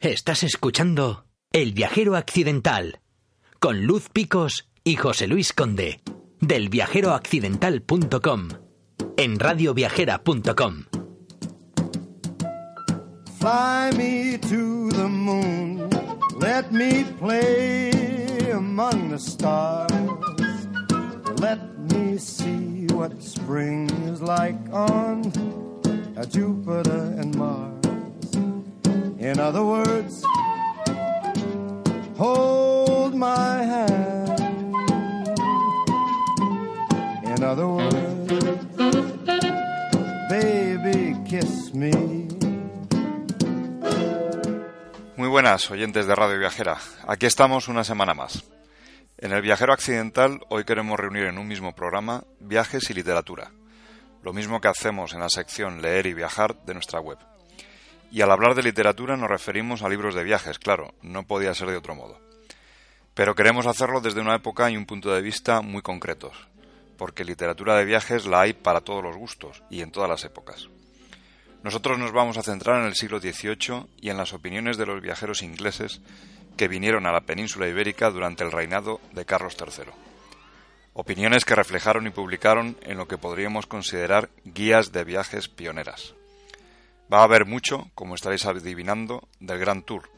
[0.00, 3.00] Estás escuchando El viajero accidental
[3.58, 6.00] con Luz Picos y José Luis Conde
[6.40, 8.48] del viajeroaccidental.com
[9.18, 10.84] en radioviajera.com.
[13.40, 15.90] Fly me to the moon,
[16.38, 19.92] let me play among the stars.
[21.40, 21.58] Let
[21.92, 25.30] me see what spring is like on
[26.30, 27.79] Jupiter and Mars.
[29.20, 30.24] In other words,
[32.16, 34.40] hold my hand.
[37.26, 38.32] In other words,
[40.30, 41.90] baby, kiss me.
[45.18, 46.78] Muy buenas, oyentes de Radio Viajera.
[47.06, 48.42] Aquí estamos una semana más.
[49.18, 53.50] En el Viajero Accidental hoy queremos reunir en un mismo programa viajes y literatura,
[54.22, 57.18] lo mismo que hacemos en la sección Leer y Viajar de nuestra web.
[58.10, 61.68] Y al hablar de literatura nos referimos a libros de viajes, claro, no podía ser
[61.68, 62.18] de otro modo.
[63.14, 66.48] Pero queremos hacerlo desde una época y un punto de vista muy concretos,
[66.96, 70.68] porque literatura de viajes la hay para todos los gustos y en todas las épocas.
[71.62, 75.02] Nosotros nos vamos a centrar en el siglo XVIII y en las opiniones de los
[75.02, 76.00] viajeros ingleses
[76.56, 79.92] que vinieron a la península ibérica durante el reinado de Carlos III.
[80.94, 86.14] Opiniones que reflejaron y publicaron en lo que podríamos considerar guías de viajes pioneras.
[87.12, 90.10] Va a haber mucho, como estaréis adivinando, del Gran Tour,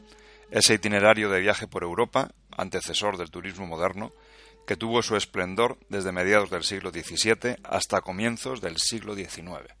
[0.51, 4.11] ese itinerario de viaje por Europa, antecesor del turismo moderno,
[4.67, 9.73] que tuvo su esplendor desde mediados del siglo XVII hasta comienzos del siglo XIX.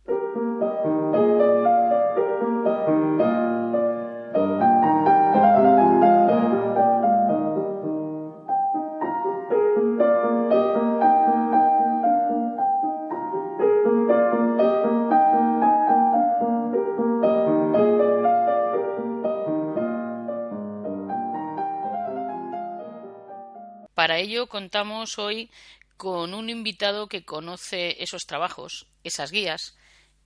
[24.53, 25.49] Contamos hoy
[25.97, 29.75] con un invitado que conoce esos trabajos, esas guías,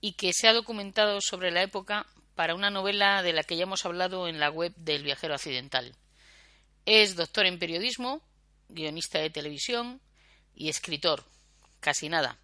[0.02, 3.62] y que se ha documentado sobre la época para una novela de la que ya
[3.62, 5.96] hemos hablado en la web del viajero accidental.
[6.84, 8.20] Es doctor en periodismo,
[8.68, 9.98] guionista de televisión
[10.54, 11.24] y escritor.
[11.80, 12.36] Casi nada.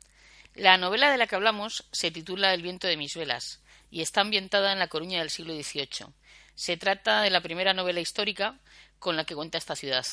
[0.55, 4.23] La novela de la que hablamos se titula El viento de mis velas y está
[4.23, 6.15] ambientada en La Coruña del siglo XVIII.
[6.55, 8.59] Se trata de la primera novela histórica
[8.99, 10.07] con la que cuenta esta ciudad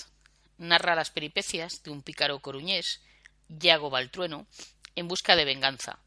[0.62, 3.02] narra las peripecias de un pícaro coruñés,
[3.50, 4.46] Yago Baltrueno,
[4.96, 6.00] en busca de venganza,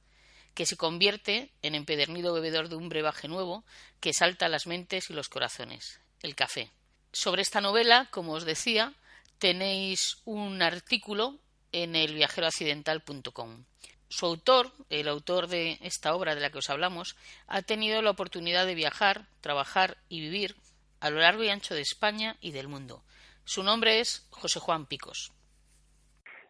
[0.55, 3.65] que se convierte en empedernido bebedor de un brebaje nuevo
[4.01, 6.71] que salta las mentes y los corazones, el café.
[7.13, 8.95] Sobre esta novela, como os decía,
[9.39, 11.39] tenéis un artículo
[11.73, 13.65] en el viajeroaccidental.com.
[14.09, 17.17] Su autor, el autor de esta obra de la que os hablamos,
[17.49, 20.55] ha tenido la oportunidad de viajar, trabajar y vivir
[21.01, 23.03] a lo largo y ancho de España y del mundo.
[23.45, 25.33] Su nombre es José Juan Picos.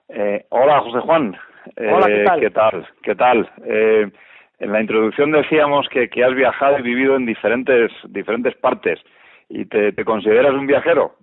[0.09, 1.37] Eh, hola, José Juan.
[1.77, 2.41] Hola, ¿qué Eh, tal?
[2.41, 2.89] ¿Qué tal?
[3.03, 3.53] ¿Qué tal?
[3.65, 4.11] Eh,
[4.59, 9.01] en la introducción decíamos que, que has viajado y vivido en diferentes, diferentes partes.
[9.49, 11.17] ¿Y te, te consideras un viajero?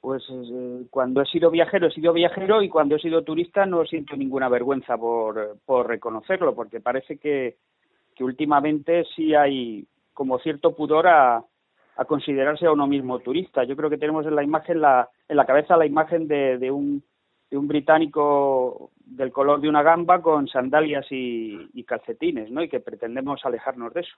[0.00, 3.84] Pues eh, cuando he sido viajero, he sido viajero y cuando he sido turista no
[3.84, 7.56] siento ninguna vergüenza por, por reconocerlo, porque parece que,
[8.16, 11.42] que últimamente sí hay como cierto pudor a,
[12.02, 13.64] a considerarse a uno mismo turista.
[13.64, 16.70] Yo creo que tenemos en la imagen la, en la cabeza la imagen de, de
[16.70, 17.02] un
[17.50, 22.62] de un británico del color de una gamba con sandalias y, y calcetines, ¿no?
[22.62, 24.14] Y que pretendemos alejarnos de eso.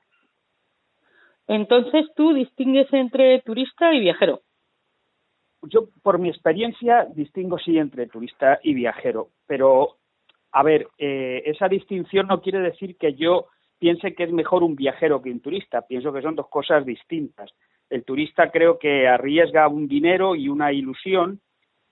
[1.49, 4.41] Entonces tú distingues entre turista y viajero.
[5.63, 9.97] yo por mi experiencia distingo sí entre turista y viajero, pero
[10.53, 13.49] a ver, eh, esa distinción no quiere decir que yo
[13.79, 17.51] piense que es mejor un viajero que un turista, pienso que son dos cosas distintas.
[17.95, 21.41] El turista creo que arriesga un dinero y una ilusión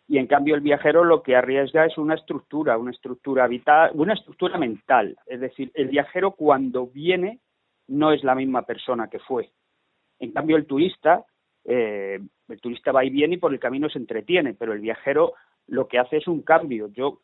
[0.09, 4.15] y en cambio el viajero lo que arriesga es una estructura, una estructura vital, una
[4.15, 7.39] estructura mental, es decir, el viajero cuando viene
[7.87, 9.51] no es la misma persona que fue.
[10.19, 11.25] En cambio el turista
[11.65, 15.35] eh, el turista va y viene y por el camino se entretiene, pero el viajero
[15.69, 16.89] lo que hace es un cambio.
[16.89, 17.21] Yo,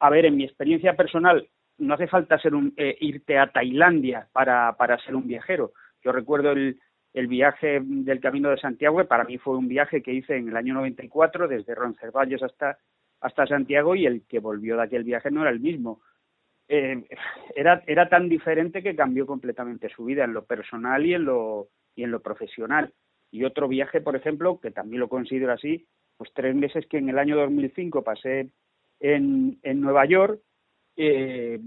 [0.00, 1.48] a ver, en mi experiencia personal,
[1.78, 5.72] no hace falta ser un, eh, irte a Tailandia para, para ser un viajero.
[6.04, 6.78] Yo recuerdo el,
[7.12, 10.56] el viaje del Camino de Santiago, para mí fue un viaje que hice en el
[10.56, 12.78] año 94 desde Roncesvalles hasta
[13.20, 16.00] hasta Santiago y el que volvió de aquel viaje no era el mismo.
[16.68, 17.04] Eh,
[17.54, 21.68] era, era tan diferente que cambió completamente su vida en lo personal y en lo,
[21.94, 22.92] y en lo profesional.
[23.30, 25.86] Y otro viaje, por ejemplo, que también lo considero así,
[26.16, 28.50] pues tres meses que en el año 2005 pasé
[29.00, 30.40] en, en Nueva York,
[30.96, 31.60] eh,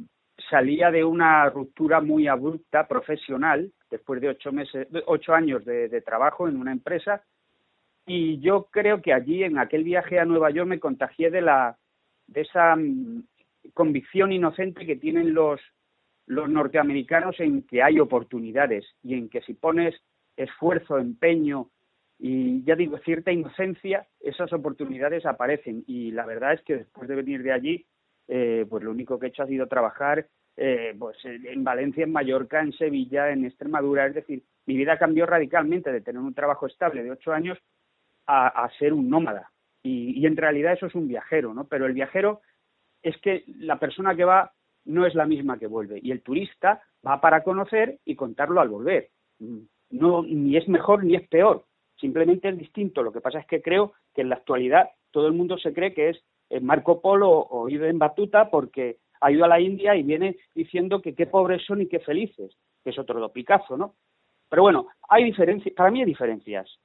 [0.50, 6.48] salía de una ruptura muy abrupta profesional, después de ocho, meses, ocho años de, trabajo
[6.48, 7.24] en una empresa,
[8.06, 11.78] y yo creo que allí en aquel viaje a Nueva York me contagié de la
[12.28, 13.24] de esa mm,
[13.74, 15.62] convicción inocente que tienen los
[16.26, 19.96] los norteamericanos en que hay oportunidades y en que si pones
[20.38, 21.70] esfuerzo, empeño
[22.20, 25.84] y ya digo cierta inocencia, esas oportunidades aparecen.
[25.88, 27.86] Y la verdad es que después de venir de allí,
[28.28, 32.12] eh, pues lo único que he hecho ha sido trabajar eh, pues en Valencia, en
[32.12, 36.68] Mallorca, en Sevilla, en Extremadura, es decir, mi vida cambió radicalmente de tener un trabajo
[36.68, 37.58] estable de ocho años
[38.28, 39.52] a, ser un nómada.
[39.82, 41.68] Y, en realidad eso es un viajero, ¿no?
[41.68, 42.42] Pero el viajero
[43.02, 44.54] es que la persona que va
[44.86, 46.00] no es la misma que vuelve.
[46.02, 49.10] Y el turista va para conocer y contarlo al volver.
[49.90, 51.66] No, ni es mejor ni es peor.
[52.00, 53.04] Simplemente es distinto.
[53.04, 55.94] Lo que pasa es que creo que en la actualidad todo el mundo se cree
[55.94, 56.24] que es
[56.62, 61.16] Marco Polo o en Batuta porque ha ido a la India y viene diciendo que
[61.16, 63.96] qué pobres son y qué felices, que es otro do Picasso, ¿no?
[64.50, 66.80] Pero bueno, hay diferencias, para mí hay diferencias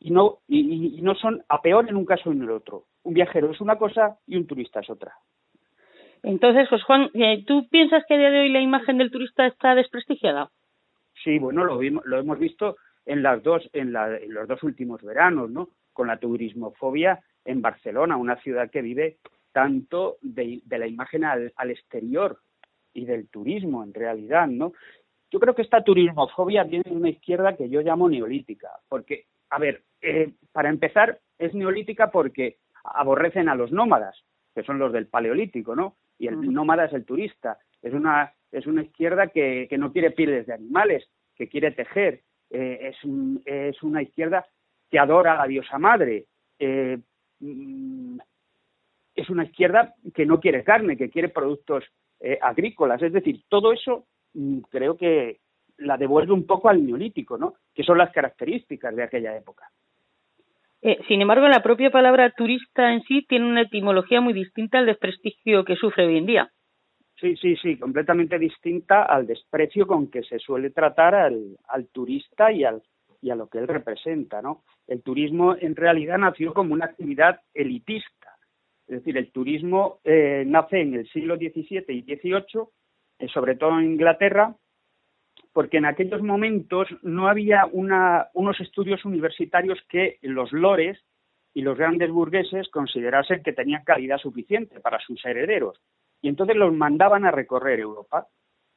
[0.00, 2.84] y no, y, no son a peor en un caso y en el otro.
[3.04, 5.12] Un viajero es una cosa y un turista es otra.
[6.22, 9.46] Entonces, José Juan, eh, ¿tú piensas que a día de hoy la imagen del turista
[9.46, 10.50] está desprestigiada?
[11.22, 12.76] Sí, bueno, lo, lo hemos visto
[13.06, 15.68] en, las dos, en, los dos últimos veranos, ¿no?
[15.92, 19.18] Con la turismofobia en Barcelona, una ciudad que vive
[19.52, 22.38] tanto de, la imagen al, al, exterior
[22.94, 24.72] y del turismo, en realidad, ¿no?
[25.30, 29.58] Yo creo que esta turismofobia viene de una izquierda que yo llamo neolítica, porque a
[29.58, 34.16] ver, eh, para empezar, es neolítica porque aborrecen a los nómadas,
[34.54, 35.96] que son los del paleolítico, ¿no?
[36.18, 37.58] Y el nómada es el turista.
[37.82, 41.06] Es una, es una izquierda que, que no quiere pieles de animales,
[41.36, 42.22] que quiere tejer.
[42.48, 42.96] Eh, es,
[43.44, 44.46] es una izquierda
[44.90, 46.24] que adora a la diosa madre.
[46.58, 46.98] Eh,
[47.42, 48.18] mm,
[49.14, 51.84] es una izquierda que no quiere carne, que quiere productos
[52.40, 53.02] agrícolas.
[53.02, 55.40] Es decir, todo eso mm, creo que,
[55.78, 57.54] la devuelve un poco al neolítico, ¿no?
[57.74, 59.70] Que son las características de aquella época.
[60.82, 64.86] Eh, sin embargo, la propia palabra turista en sí tiene una etimología muy distinta al
[64.86, 66.50] desprestigio que sufre hoy en día.
[67.20, 72.50] Sí, sí, sí, completamente distinta al desprecio con que se suele tratar al, al turista
[72.50, 72.82] y, al,
[73.22, 74.64] y a lo que él representa, ¿no?
[74.86, 78.36] El turismo en realidad nació como una actividad elitista,
[78.86, 82.64] es decir, el turismo eh, nace en el siglo XVII y XVIII,
[83.20, 84.54] eh, sobre todo en Inglaterra,
[85.52, 90.98] porque en aquellos momentos no había unos estudios universitarios que los lores
[91.54, 95.78] y los grandes burgueses considerasen que tenían calidad suficiente para sus herederos.
[96.22, 98.26] Y entonces los mandaban a recorrer Europa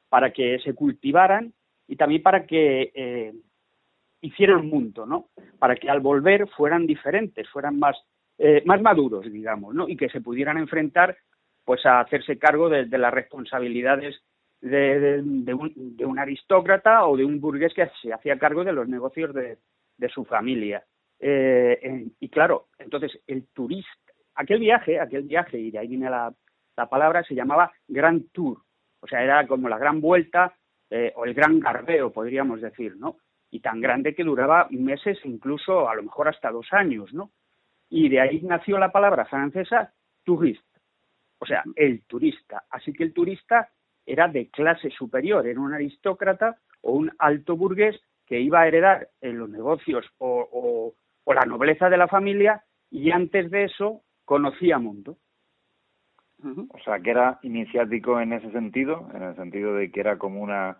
[0.08, 1.52] para que se cultivaran
[1.88, 3.34] y también para que eh,
[4.26, 5.28] hicieran mundo, ¿no?
[5.58, 7.96] Para que al volver fueran diferentes, fueran más,
[8.38, 9.88] eh, más maduros, digamos, ¿no?
[9.88, 11.16] Y que se pudieran enfrentar
[11.64, 14.22] pues a hacerse cargo de las responsabilidades
[14.60, 19.58] de, un, aristócrata o de un burgués que se hacía cargo de los negocios de,
[20.08, 20.84] su familia.
[21.18, 23.90] Eh, y claro, entonces el turista,
[24.34, 26.34] aquel viaje, aquel viaje, y de ahí viene la,
[26.90, 28.58] palabra, se llamaba Grand Tour,
[29.00, 30.54] o sea, era como la gran vuelta
[30.90, 33.16] eh, o el gran garbeo, podríamos decir, ¿no?
[33.50, 37.30] Y tan grande que duraba meses, incluso a lo mejor hasta dos años, ¿no?
[37.88, 39.92] Y de ahí nació la palabra francesa
[40.24, 40.80] touriste,
[41.38, 42.64] o sea, el turista.
[42.70, 43.70] Así que el turista
[44.04, 49.08] era de clase superior, era un aristócrata o un alto burgués que iba a heredar
[49.20, 50.94] en los negocios o,
[51.26, 55.18] la nobleza de la familia y antes de eso conocía mundo.
[56.42, 60.40] O sea, que era iniciático en ese sentido, en el sentido de que era como
[60.40, 60.78] una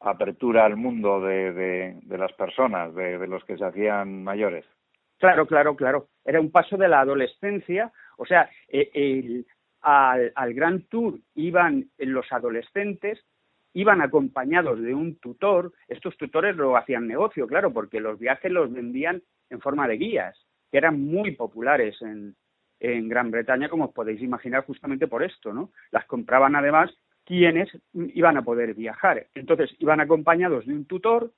[0.00, 4.64] apertura al mundo de, de, las personas, de, los que se hacían mayores.
[5.18, 6.08] Claro, claro, claro.
[6.24, 7.92] Era un paso de la adolescencia.
[8.16, 9.44] O sea, eh,
[9.80, 13.24] al, al Gran Tour iban los adolescentes,
[13.72, 15.72] iban acompañados de un tutor.
[15.88, 20.38] Estos tutores lo hacían negocio, claro, porque los viajes los vendían en forma de guías,
[20.70, 22.36] que eran muy populares en,
[22.80, 25.72] en Gran Bretaña, como os podéis imaginar, justamente por esto, ¿no?
[25.90, 26.94] Las compraban además
[27.28, 29.26] quienes iban a poder viajar.
[29.34, 31.30] Entonces, iban acompañados de un tutor,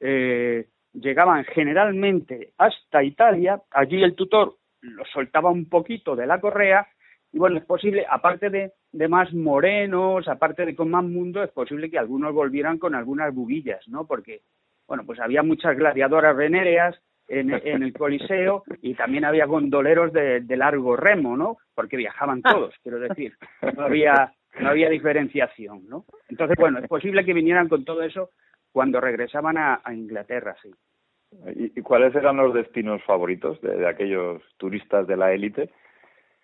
[0.00, 6.86] eh, llegaban generalmente hasta Italia, allí el tutor los soltaba un poquito de la correa
[7.32, 11.50] y bueno, es posible, aparte de, de más morenos, aparte de con más mundo, es
[11.50, 14.06] posible que algunos volvieran con algunas bubillas, ¿no?
[14.06, 14.42] Porque
[14.88, 16.96] Bueno, pues había muchas gladiadoras venéreas
[17.28, 21.58] en, en el Coliseo y también había gondoleros de, de largo remo, ¿no?
[21.74, 23.34] Porque viajaban todos, quiero decir.
[23.76, 26.04] No había, no había diferenciación, ¿no?
[26.28, 28.30] Entonces, bueno, es posible que vinieran con todo eso
[28.72, 30.70] cuando regresaban a, a Inglaterra, sí.
[31.54, 35.70] ¿Y, cuáles eran los destinos favoritos de, de aquellos turistas de la élite?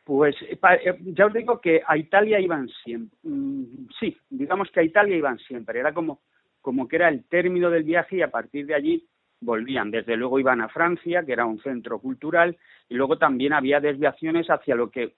[0.05, 3.17] Pues pa- eh, ya os digo que a Italia iban siempre.
[3.23, 5.81] Mm, sí, digamos que a Italia iban siempre.
[5.81, 6.21] Era como,
[6.61, 9.09] como que era el término del viaje y a partir de allí
[9.41, 9.91] volvían.
[9.91, 12.57] Desde luego iban a Francia, que era un centro cultural,
[12.89, 15.15] y luego también había desviaciones hacia lo que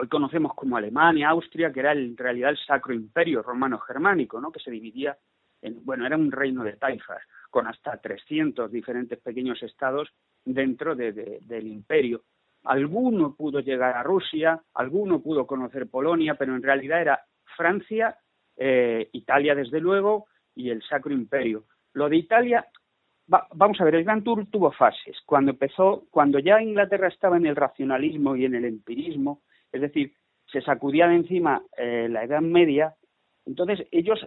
[0.00, 4.50] hoy conocemos como Alemania, Austria, que era en realidad el Sacro Imperio Romano-Germánico, ¿no?
[4.50, 5.16] que se dividía
[5.62, 10.08] en, bueno, era un reino de taifas, con hasta 300 diferentes pequeños estados
[10.44, 12.22] dentro de- de- del imperio.
[12.64, 17.20] Alguno pudo llegar a Rusia, alguno pudo conocer Polonia, pero en realidad era
[17.56, 18.16] Francia,
[18.56, 21.64] eh, Italia desde luego y el Sacro Imperio.
[21.94, 22.66] Lo de Italia,
[23.32, 25.16] va- vamos a ver, el Gran Tour tuvo fases.
[25.26, 29.42] Cuando empezó, cuando ya Inglaterra estaba en el racionalismo y en el empirismo,
[29.72, 30.12] es decir,
[30.46, 32.94] se sacudía de encima eh, la Edad Media,
[33.46, 34.18] entonces ellos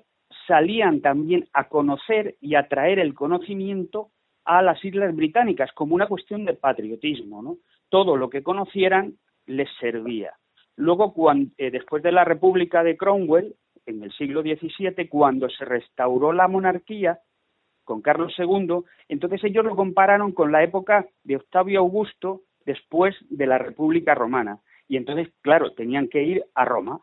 [0.48, 4.10] salían también a conocer y a traer el conocimiento
[4.46, 7.58] a las Islas Británicas como una cuestión de patriotismo, ¿no?
[7.90, 10.34] Todo lo que conocieran les servía.
[10.76, 11.14] Luego,
[11.58, 16.48] eh, después de la República de Cromwell, en el siglo XVII, cuando se restauró la
[16.48, 17.20] monarquía
[17.84, 23.46] con Carlos II, entonces ellos lo compararon con la época de Octavio Augusto después de
[23.46, 24.60] la República Romana.
[24.94, 27.02] Y entonces, claro, tenían que ir a Roma,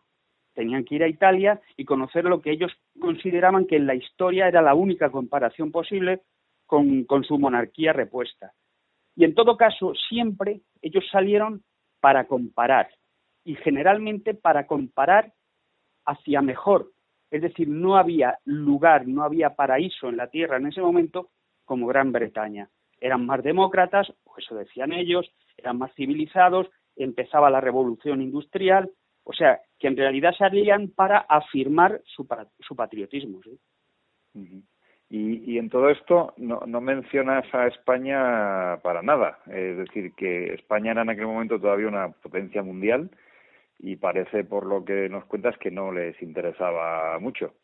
[0.54, 2.70] tenían que ir a Italia y conocer lo que ellos
[3.00, 6.20] consideraban que en la historia era la única comparación posible
[6.66, 8.52] con, con su monarquía repuesta.
[9.16, 11.64] Y en todo caso, siempre ellos salieron
[11.98, 12.90] para comparar
[13.44, 15.32] y generalmente para comparar
[16.06, 16.92] hacia mejor.
[17.32, 21.30] Es decir, no había lugar, no había paraíso en la tierra en ese momento
[21.64, 22.70] como Gran Bretaña.
[23.00, 28.90] Eran más demócratas, eso decían ellos, eran más civilizados, empezaba la revolución industrial,
[29.24, 33.40] o sea, que en realidad salían para afirmar su, pa- su patriotismo.
[33.42, 33.58] ¿sí?
[35.08, 39.38] Y, y en todo esto no, no mencionas a España para nada.
[39.46, 43.10] Es decir, que España era en aquel momento todavía una potencia mundial
[43.80, 47.54] y parece, por lo que nos cuentas, que no les interesaba mucho.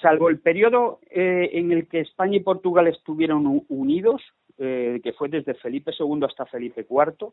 [0.00, 4.20] salvo el periodo eh, en el que España y Portugal estuvieron unidos,
[4.58, 7.32] eh, que fue desde Felipe II hasta Felipe IV,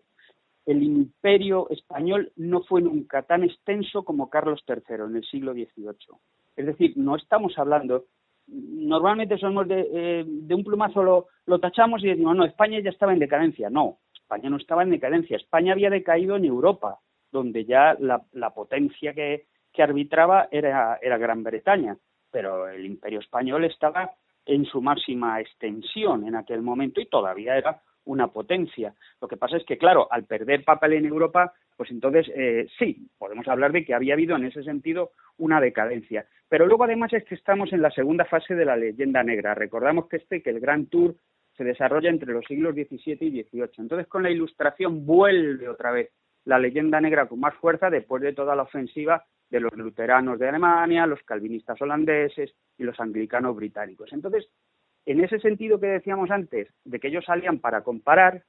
[0.67, 6.17] el imperio español no fue nunca tan extenso como Carlos III en el siglo XVIII.
[6.57, 8.05] Es decir, no estamos hablando,
[8.47, 12.89] normalmente somos de, eh, de un plumazo lo, lo tachamos y decimos, no, España ya
[12.89, 13.69] estaba en decadencia.
[13.69, 17.00] No, España no estaba en decadencia, España había decaído en Europa,
[17.31, 21.97] donde ya la, la potencia que, que arbitraba era, era Gran Bretaña,
[22.29, 24.12] pero el imperio español estaba
[24.45, 28.93] en su máxima extensión en aquel momento y todavía era una potencia.
[29.21, 33.07] Lo que pasa es que, claro, al perder papel en Europa, pues entonces eh, sí,
[33.17, 36.25] podemos hablar de que había habido en ese sentido una decadencia.
[36.49, 39.53] Pero luego además es que estamos en la segunda fase de la leyenda negra.
[39.53, 41.15] Recordamos que este, que el Gran Tour
[41.55, 43.69] se desarrolla entre los siglos XVII y XVIII.
[43.77, 46.11] Entonces con la Ilustración vuelve otra vez
[46.45, 50.47] la leyenda negra con más fuerza después de toda la ofensiva de los luteranos de
[50.47, 54.11] Alemania, los calvinistas holandeses y los anglicanos británicos.
[54.13, 54.47] Entonces,
[55.07, 58.43] en ese sentido que decíamos antes, de que ellos salían para comparar,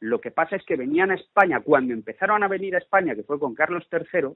[0.00, 3.22] lo que pasa es que venían a España, cuando empezaron a venir a España, que
[3.22, 4.30] fue con Carlos III,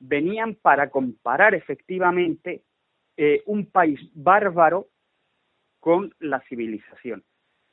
[0.00, 2.62] venían para comparar efectivamente
[3.18, 4.88] eh, un país bárbaro
[5.78, 7.22] con la civilización.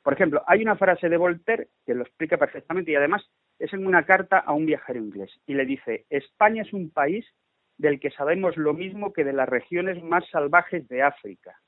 [0.02, 3.26] Por ejemplo, hay una frase de Voltaire que lo explica perfectamente y además
[3.58, 7.24] es en una carta a un viajero inglés y le dice, España es un país
[7.78, 11.58] del que sabemos lo mismo que de las regiones más salvajes de África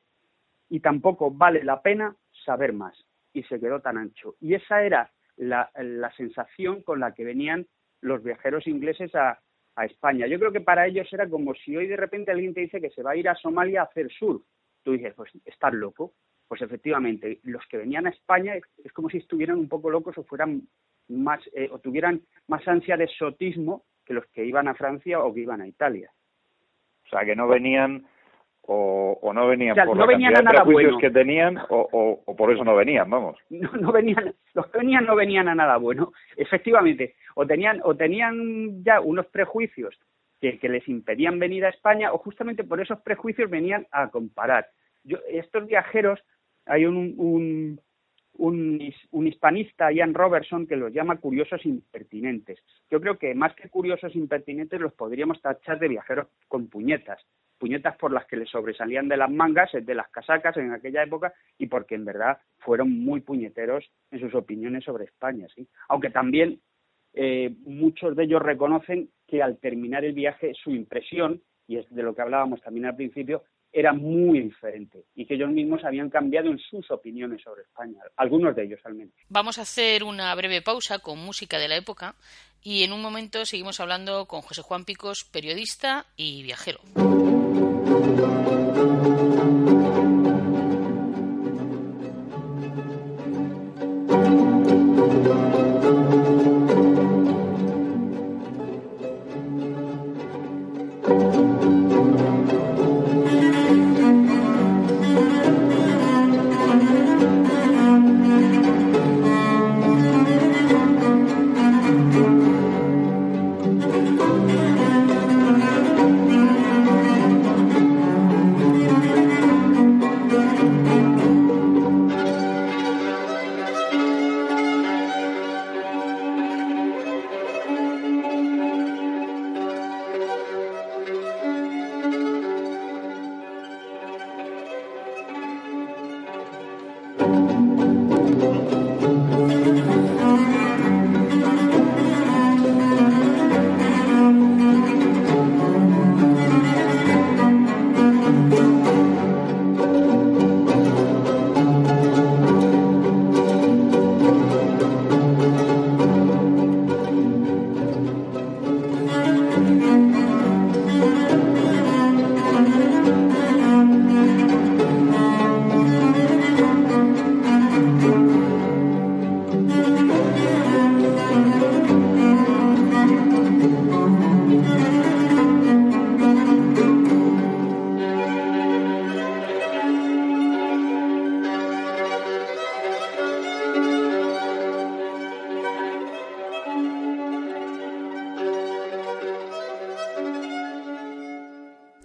[0.69, 2.97] y tampoco vale la pena saber más.
[3.33, 4.35] Y se quedó tan ancho.
[4.41, 7.67] Y esa era la, la sensación con la que venían
[8.01, 9.41] los viajeros ingleses a,
[9.77, 10.27] a España.
[10.27, 12.91] Yo creo que para ellos era como si hoy de repente alguien te dice que
[12.91, 14.43] se va a ir a Somalia a hacer surf.
[14.83, 16.15] Tú dices, pues estás loco.
[16.49, 20.25] Pues efectivamente, los que venían a España es, como si estuvieran un poco locos o
[20.25, 20.63] fueran
[21.09, 25.35] más eh, o tuvieran más ansia de exotismo que los que iban a Francia o
[25.35, 26.11] que iban a Italia.
[27.05, 28.07] O sea, que no venían
[28.67, 30.95] o, o no venían O sea, por no la venían cantidad a de nada prejuicios
[30.95, 31.09] bueno.
[31.09, 33.39] que tenían o, o, o por eso no venían, vamos.
[33.51, 36.13] no, no venían, los que venían no venían a nada bueno.
[36.37, 39.97] Efectivamente, o tenían, o tenían ya unos prejuicios
[40.41, 44.69] que, que les impedían venir a España, o justamente por esos prejuicios venían a comparar.
[45.05, 46.21] Yo, estos viajeros,
[46.67, 47.81] hay un, un,
[48.39, 52.59] un, un hispanista, Ian Robertson, que los llama curiosos impertinentes.
[52.91, 57.25] Yo creo que más que curiosos impertinentes los podríamos tachar de viajeros con puñetas,
[57.59, 61.33] puñetas por las que le sobresalían de las mangas, de las casacas en aquella época
[61.59, 65.67] y porque en verdad fueron muy puñeteros en sus opiniones sobre España, sí.
[65.89, 66.61] Aunque también
[67.15, 72.03] eh, muchos de ellos reconocen que al terminar el viaje su impresión, y es de
[72.03, 76.51] lo que hablábamos también al principio, era muy diferente y que ellos mismos habían cambiado
[76.51, 79.13] en sus opiniones sobre España, algunos de ellos al menos.
[79.29, 82.15] Vamos a hacer una breve pausa con música de la época
[82.63, 86.81] y en un momento seguimos hablando con José Juan Picos, periodista y viajero.
[87.99, 88.46] Thank you.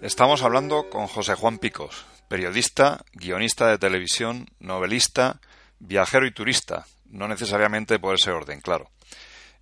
[0.02, 5.34] Estamos hablando con José Juan Picos, periodista, guionista de televisión, novelista,
[5.78, 8.86] viajero y turista, no necesariamente por ese orden, claro.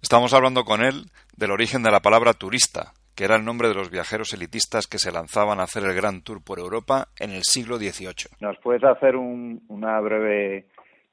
[0.00, 3.74] Estamos hablando con él del origen de la palabra turista, que era el nombre de
[3.74, 7.42] los viajeros elitistas que se lanzaban a hacer el gran tour por Europa en el
[7.42, 8.40] siglo XVIII.
[8.40, 10.68] ¿Nos puedes hacer un una breve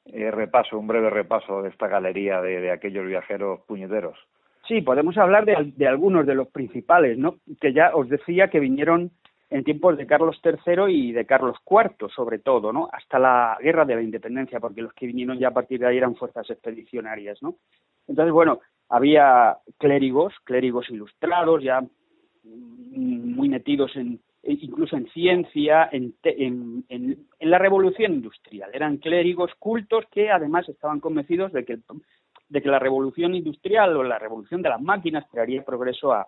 [0.06, 4.18] eh, repaso, un breve repaso de esta galería de, de aquellos viajeros puñeteros?
[4.68, 7.36] Sí, podemos hablar de, de, algunos de los principales, ¿no?
[7.62, 9.12] Que ya os decía que vinieron
[9.50, 12.90] en tiempos de Carlos III y de Carlos IV, sobre todo, ¿no?
[12.92, 15.98] Hasta la Guerra de la Independencia, porque los que vinieron ya a partir de ahí
[15.98, 17.56] eran fuerzas expedicionarias, ¿no?
[18.08, 21.82] Entonces, bueno, había clérigos, clérigos ilustrados, ya
[22.44, 28.70] muy metidos en incluso en ciencia, en, en, en, en, la revolución industrial.
[28.74, 31.80] Eran clérigos cultos que además estaban convencidos de que,
[32.48, 36.28] de que la revolución industrial o la revolución de las máquinas traería progreso a,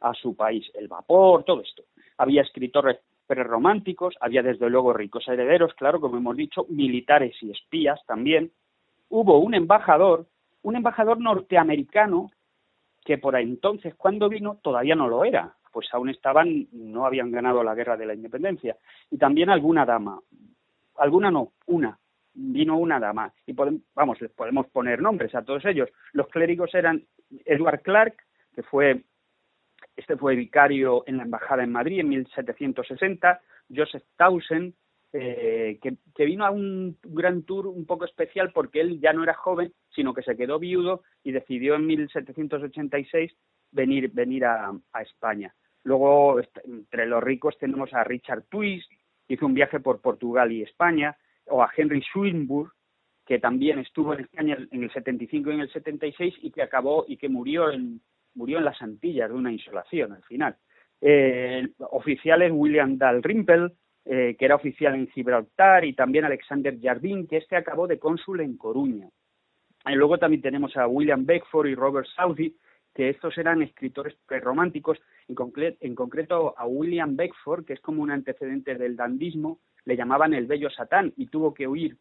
[0.00, 1.84] a su país, el vapor, todo esto.
[2.20, 7.98] Había escritores prerrománticos, había desde luego ricos herederos, claro, como hemos dicho, militares y espías
[8.06, 8.52] también.
[9.08, 10.26] Hubo un embajador,
[10.60, 12.30] un embajador norteamericano
[13.06, 17.64] que por entonces cuando vino todavía no lo era, pues aún estaban, no habían ganado
[17.64, 18.76] la guerra de la independencia.
[19.10, 20.20] Y también alguna dama,
[20.98, 21.98] alguna no, una,
[22.34, 23.32] vino una dama.
[23.46, 25.88] Y podemos, vamos, les podemos poner nombres a todos ellos.
[26.12, 27.02] Los clérigos eran
[27.46, 28.14] Edward Clark,
[28.54, 29.04] que fue
[30.00, 33.40] este fue vicario en la embajada en Madrid en 1760,
[33.74, 34.74] Joseph Townsend,
[35.12, 39.24] eh, que, que, vino a un gran tour un poco especial porque él ya no
[39.24, 43.32] era joven, sino que se quedó viudo y decidió en 1786
[43.72, 45.54] venir, venir a, España.
[45.82, 48.90] Luego, entre los ricos tenemos a Richard Twist,
[49.26, 52.70] que hizo un viaje por Portugal y España, o a Henry Swinburne,
[53.26, 57.04] que también estuvo en España en el 75 y en el 76 y que acabó
[57.06, 58.00] y que murió en,
[58.34, 60.56] murió en las Antillas de una insolación al final.
[61.00, 63.72] Eh, oficiales William Dalrymple,
[64.04, 68.40] eh, que era oficial en Gibraltar, y también Alexander Jardín, que este acabó de cónsul
[68.40, 69.08] en Coruña.
[69.86, 72.54] Y luego también tenemos a William Beckford y Robert Southey,
[72.94, 75.36] que estos eran escritores prerrománticos, en,
[75.80, 80.46] en concreto a William Beckford, que es como un antecedente del dandismo, le llamaban el
[80.46, 81.96] bello Satán y tuvo que huir,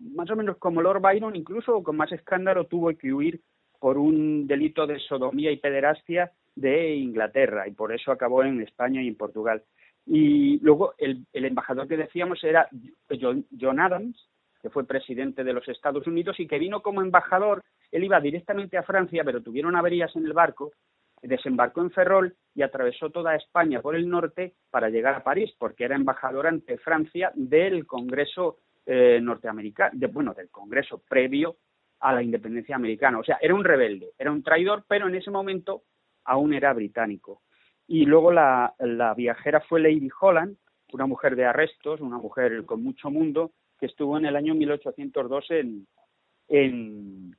[0.00, 3.40] más o menos como Lord Byron, incluso con más escándalo tuvo que huir
[3.82, 9.02] por un delito de sodomía y pederastia de Inglaterra y por eso acabó en España
[9.02, 9.64] y en Portugal.
[10.06, 12.68] Y luego el, embajador que decíamos era
[13.10, 14.16] John, Adams,
[14.62, 17.64] que fue presidente de los Estados Unidos y que vino como embajador.
[17.90, 20.70] Él iba directamente a Francia, pero tuvieron averías en el barco
[21.20, 25.84] desembarcó en Ferrol y atravesó toda España por el norte para llegar a París, porque
[25.84, 31.58] era embajador ante Francia del Congreso eh, norteamericano, bueno, del Congreso previo
[32.02, 33.18] a la independencia americana.
[33.18, 35.84] O sea, era un rebelde, era un traidor, pero en ese momento
[36.24, 37.42] aún era británico.
[37.86, 38.74] Y luego la,
[39.16, 40.56] viajera fue Lady Holland,
[40.92, 45.50] una mujer de arrestos, una mujer con mucho mundo, que estuvo en el año 1802
[45.52, 45.86] en,
[46.48, 47.36] en,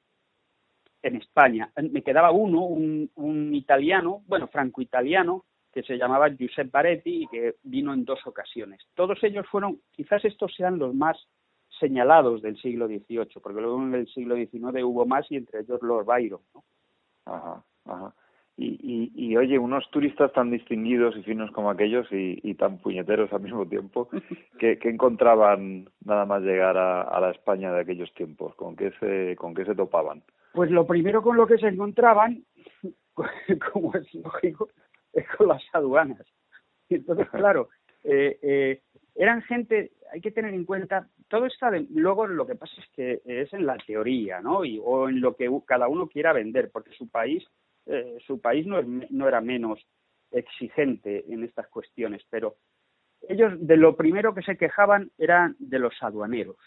[1.01, 1.71] en España.
[1.91, 7.55] Me quedaba uno, un, un italiano, bueno, franco-italiano, que se llamaba Giuseppe Baretti y que
[7.63, 8.81] vino en dos ocasiones.
[8.95, 11.17] Todos ellos fueron, quizás estos sean los más
[11.83, 15.81] señalados del siglo XVIII, porque luego en el siglo XIX hubo más y entre ellos
[15.81, 16.39] Lord Byron.
[16.53, 16.63] ¿no?
[17.25, 18.13] Ajá, ajá.
[18.55, 22.77] Y, y, y, oye, unos turistas tan distinguidos y finos como aquellos y, y tan
[22.77, 24.09] puñeteros al mismo tiempo,
[24.59, 28.55] ¿qué, qué encontraban nada más llegar a, a, la España de aquellos tiempos?
[28.55, 30.23] ¿Con qué, se, ¿Con qué se topaban?
[30.53, 32.43] Pues lo primero con lo que se encontraban,
[33.73, 34.69] como es lógico,
[35.11, 36.25] es con las aduanas.
[36.89, 37.69] Entonces, claro,
[38.03, 38.81] eh, eh,
[39.15, 42.87] eran gente, hay que tener en cuenta, todo está, de, luego lo que pasa es
[42.95, 44.63] que es en la teoría, ¿no?
[44.63, 47.43] Y, o en lo que cada uno quiera vender, porque su país,
[47.87, 49.83] eh, su país no, es, no era menos
[50.29, 52.57] exigente en estas cuestiones, pero
[53.27, 56.57] ellos de lo primero que se quejaban eran de los aduaneros.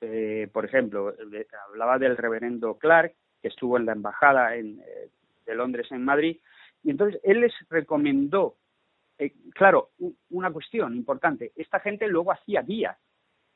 [0.00, 1.12] Eh, por ejemplo,
[1.68, 5.10] hablaba del reverendo Clark, que estuvo en la embajada en, eh,
[5.44, 6.38] de Londres en Madrid,
[6.82, 8.56] y entonces él les recomendó,
[9.18, 9.90] eh, claro,
[10.30, 12.96] una cuestión importante, esta gente luego hacía guías,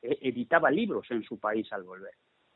[0.03, 2.13] editaba libros en su país al volver,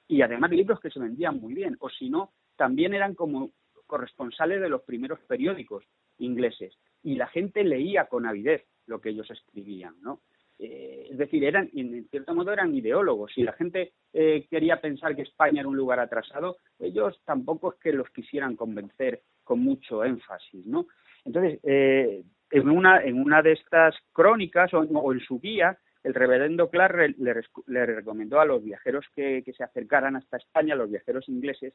[0.07, 3.51] y además libros que se vendían muy bien, o si no, también eran como
[3.85, 5.83] corresponsales de los primeros periódicos
[6.17, 10.21] ingleses, y la gente leía con avidez lo que ellos escribían, ¿no?
[10.59, 13.31] Eh, es decir, eran, en cierto modo eran ideólogos.
[13.33, 17.79] Si la gente eh, quería pensar que España era un lugar atrasado, ellos tampoco es
[17.79, 20.87] que los quisieran convencer con mucho énfasis, ¿no?
[21.25, 26.13] Entonces, eh, en, una, en una de estas crónicas o, o en su guía, el
[26.13, 30.89] reverendo Clark le, le, recomendó a los viajeros que, que se acercaran hasta España, los
[30.89, 31.73] viajeros ingleses,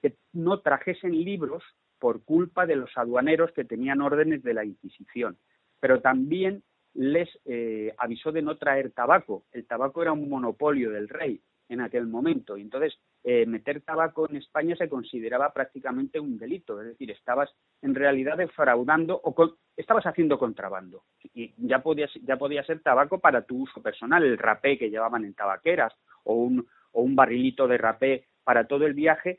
[0.00, 1.62] que no trajesen libros
[1.98, 5.36] por culpa de los aduaneros que tenían órdenes de la Inquisición,
[5.80, 6.62] pero también
[6.94, 9.44] les eh, avisó de no traer tabaco.
[9.52, 12.56] El tabaco era un monopolio del rey en aquel momento.
[12.56, 16.80] Y entonces, eh, meter tabaco en España se consideraba prácticamente un delito.
[16.80, 17.50] Es decir, estabas
[17.82, 21.04] en realidad defraudando o con, estabas haciendo contrabando.
[21.34, 25.24] Y ya podía, ya podía ser tabaco para tu uso personal, el rapé que llevaban
[25.24, 25.92] en tabaqueras
[26.24, 29.38] o un, o un barrilito de rapé para todo el viaje.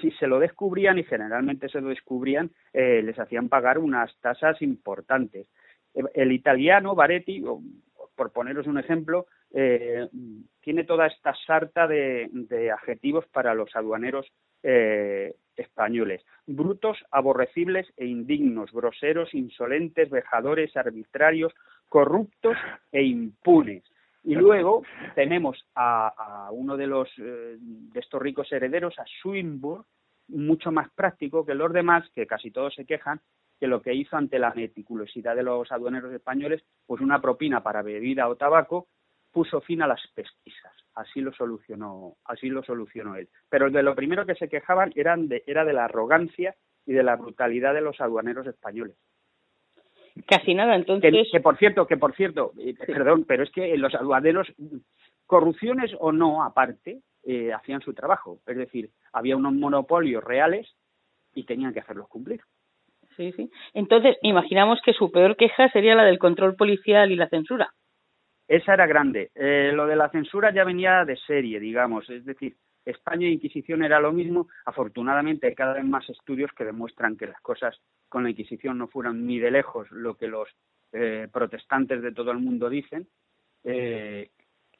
[0.00, 4.60] Si se lo descubrían, y generalmente se lo descubrían, eh, les hacían pagar unas tasas
[4.60, 5.46] importantes
[6.14, 7.42] el italiano, Baretti,
[8.14, 10.08] por poneros un ejemplo, eh,
[10.60, 12.28] tiene toda esta sarta de,
[12.72, 14.26] adjetivos para los aduaneros
[14.62, 16.24] eh, españoles.
[16.46, 21.52] Brutos, aborrecibles e indignos, groseros, insolentes, vejadores, arbitrarios,
[21.88, 22.56] corruptos
[22.92, 23.82] e impunes.
[24.22, 24.82] Y luego
[25.14, 29.84] tenemos a, a uno de los eh, de estos ricos herederos, a Swinburne,
[30.28, 33.20] mucho más práctico que los demás, que casi todos se quejan,
[33.58, 37.82] que lo que hizo ante la meticulosidad de los aduaneros españoles, pues una propina para
[37.82, 38.88] bebida o tabaco,
[39.32, 40.72] puso fin a las pesquisas.
[40.94, 43.28] Así lo solucionó, así lo solucionó él.
[43.48, 46.54] Pero de lo primero que se quejaban eran de, era de la arrogancia
[46.86, 48.96] y de la brutalidad de los aduaneros españoles.
[50.26, 51.12] Casi nada, entonces.
[51.12, 54.52] Que, que por cierto, que por cierto, eh, perdón, pero es que los aduaneros,
[55.26, 58.40] corrupciones o no, aparte, eh, hacían su trabajo.
[58.46, 60.68] Es decir, había unos monopolios reales
[61.34, 62.40] y tenían que hacerlos cumplir.
[63.16, 63.50] Sí, sí.
[63.74, 67.72] Entonces, imaginamos que su peor queja sería la del control policial y la censura.
[68.50, 69.30] Esa era grande.
[69.36, 72.10] Eh, lo de la censura ya venía de serie, digamos.
[72.10, 74.48] Es decir, España e Inquisición era lo mismo.
[74.64, 78.88] Afortunadamente, hay cada vez más estudios que demuestran que las cosas con la Inquisición no
[78.88, 80.48] fueron ni de lejos lo que los
[80.90, 83.06] eh, protestantes de todo el mundo dicen.
[83.62, 84.30] Eh,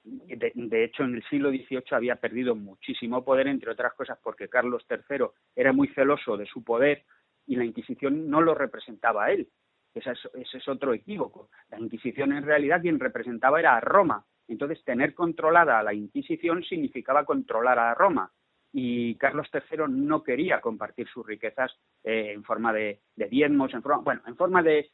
[0.03, 4.49] de, de, hecho, en el siglo XVIII había perdido muchísimo poder, entre otras cosas porque
[4.49, 7.05] Carlos III era muy celoso de su poder
[7.47, 9.49] y la Inquisición no lo representaba a él.
[9.95, 11.51] Ese es, ese es otro equívoco.
[11.71, 14.25] La Inquisición en realidad quien representaba era a Roma.
[14.49, 18.31] Entonces, tener controlada a la Inquisición significaba controlar a Roma.
[18.73, 21.73] Y Carlos III no quería compartir sus riquezas
[22.05, 24.91] eh, en forma de, de diezmos, en forma, bueno, en forma de,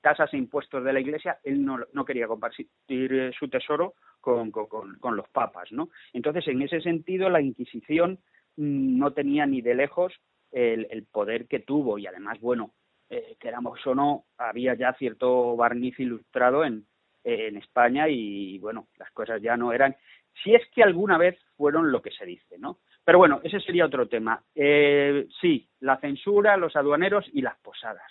[0.00, 1.38] tasas e impuestos de la Iglesia.
[1.44, 5.90] Él no, no quería compartir eh, su tesoro con, con, los papas, ¿no?
[6.12, 8.18] Entonces, en ese sentido, la Inquisición
[8.56, 10.12] mmm, no tenía ni de lejos
[10.50, 12.72] el, el poder que tuvo y además, bueno,
[13.10, 16.86] eh, queramos o no, había ya cierto barniz ilustrado en,
[17.24, 19.96] en España y bueno, las cosas ya no eran,
[20.42, 22.78] si es que alguna vez fueron lo que se dice, ¿no?
[23.04, 24.42] Pero bueno, ese sería otro tema.
[24.54, 28.10] Eh, sí, la censura, los aduaneros y las posadas.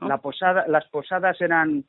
[0.00, 1.84] La posada, las posadas eran,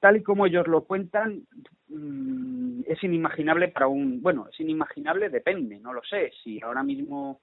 [0.00, 1.46] tal y como ellos lo cuentan,
[1.88, 6.32] mm, es inimaginable para un, bueno, es inimaginable, depende, no lo sé.
[6.42, 7.40] Si ahora mismo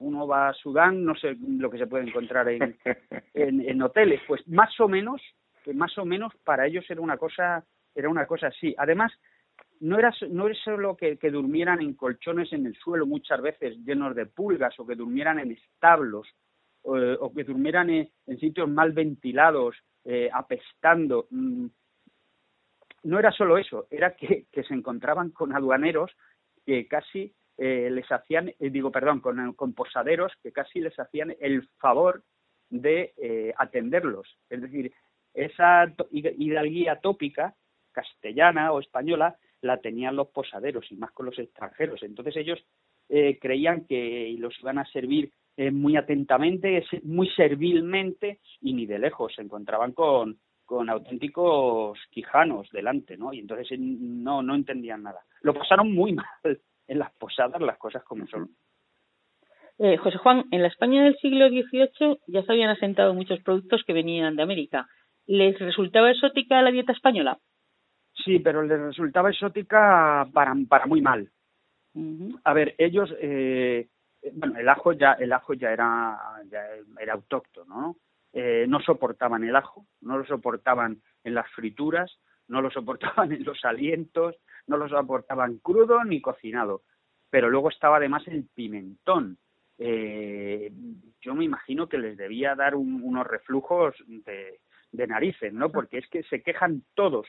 [0.00, 2.76] uno va a Sudán, no sé lo que se puede encontrar en,
[3.34, 5.22] en, hoteles, pues más o menos,
[5.74, 8.74] más o menos para ellos era una cosa, era una cosa así.
[8.78, 9.12] Además,
[9.80, 14.14] no era, no era solo que, durmieran en colchones en el suelo muchas veces llenos
[14.14, 16.28] de pulgas o que durmieran en establos
[16.82, 21.26] o, que durmieran en, sitios mal ventilados, eh, apestando.
[21.30, 21.66] Mm,
[23.02, 26.10] no era solo eso, era que, se encontraban con aduaneros
[26.64, 31.68] que casi eh, les hacían, eh, digo, perdón, con, posaderos que casi les hacían el
[31.78, 32.24] favor
[32.70, 33.12] de
[33.58, 34.28] atenderlos.
[34.48, 34.92] Es decir,
[35.34, 37.54] esa hidalguía tópica
[37.92, 42.02] castellana o española la tenían los posaderos y más con los extranjeros.
[42.02, 42.64] Entonces ellos
[43.08, 48.98] eh, creían que los iban a servir eh, muy atentamente, muy servilmente y ni de
[48.98, 53.32] lejos se encontraban con, con auténticos quijanos delante, ¿no?
[53.32, 55.20] Y entonces eh, no, no entendían nada.
[55.42, 56.12] Lo pasaron muy
[56.44, 56.60] mal
[56.90, 58.50] en las posadas, las cosas como son.
[59.78, 63.94] José Juan, en la España del siglo XVIII ya se habían asentado muchos productos que
[63.94, 64.86] venían de América.
[65.26, 67.38] ¿Les resultaba exótica la dieta española?
[68.24, 71.30] Sí, pero les resultaba exótica para, para muy mal.
[72.44, 73.88] A ver, ellos, eh,
[74.34, 76.18] bueno, el ajo ya, el ajo ya era,
[76.50, 76.60] ya
[77.00, 77.96] era autóctono, ¿no?
[78.32, 83.44] Eh, no soportaban el ajo, no lo soportaban en las frituras, no lo soportaban en
[83.44, 84.36] los alientos,
[84.70, 86.82] no lo soportaban crudo ni cocinado.
[87.28, 89.36] Pero luego estaba además el pimentón.
[89.78, 90.72] Eh,
[91.20, 94.60] yo me imagino que les debía dar unos reflujos de,
[94.92, 95.70] de narices, ¿no?
[95.70, 97.26] Porque es que se quejan todos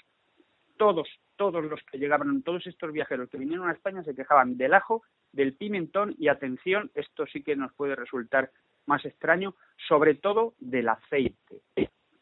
[0.81, 4.73] todos, todos los que llegaban, todos estos viajeros que vinieron a España se quejaban del
[4.73, 8.49] ajo, del pimentón y atención, esto sí que nos puede resultar
[8.87, 9.53] más extraño,
[9.87, 11.61] sobre todo del aceite.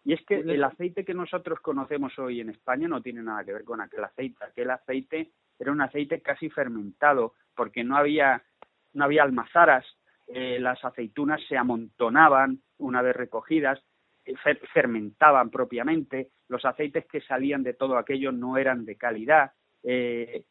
[0.09, 3.53] Y es que el aceite que nosotros conocemos hoy en España no tiene nada que
[3.53, 4.43] ver con aquel aceite.
[4.43, 8.41] Aquel aceite era un aceite casi fermentado, porque no había,
[8.93, 9.85] no había almazaras,
[10.25, 13.79] eh, las aceitunas se amontonaban una vez recogidas,
[14.73, 19.51] fermentaban propiamente, los aceites que salían de todo aquello no eran de calidad,
[19.83, 20.43] eh,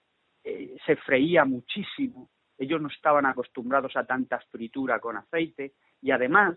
[0.44, 5.72] eh, se freía muchísimo, ellos no estaban acostumbrados a tanta fritura con aceite.
[6.00, 6.56] Y además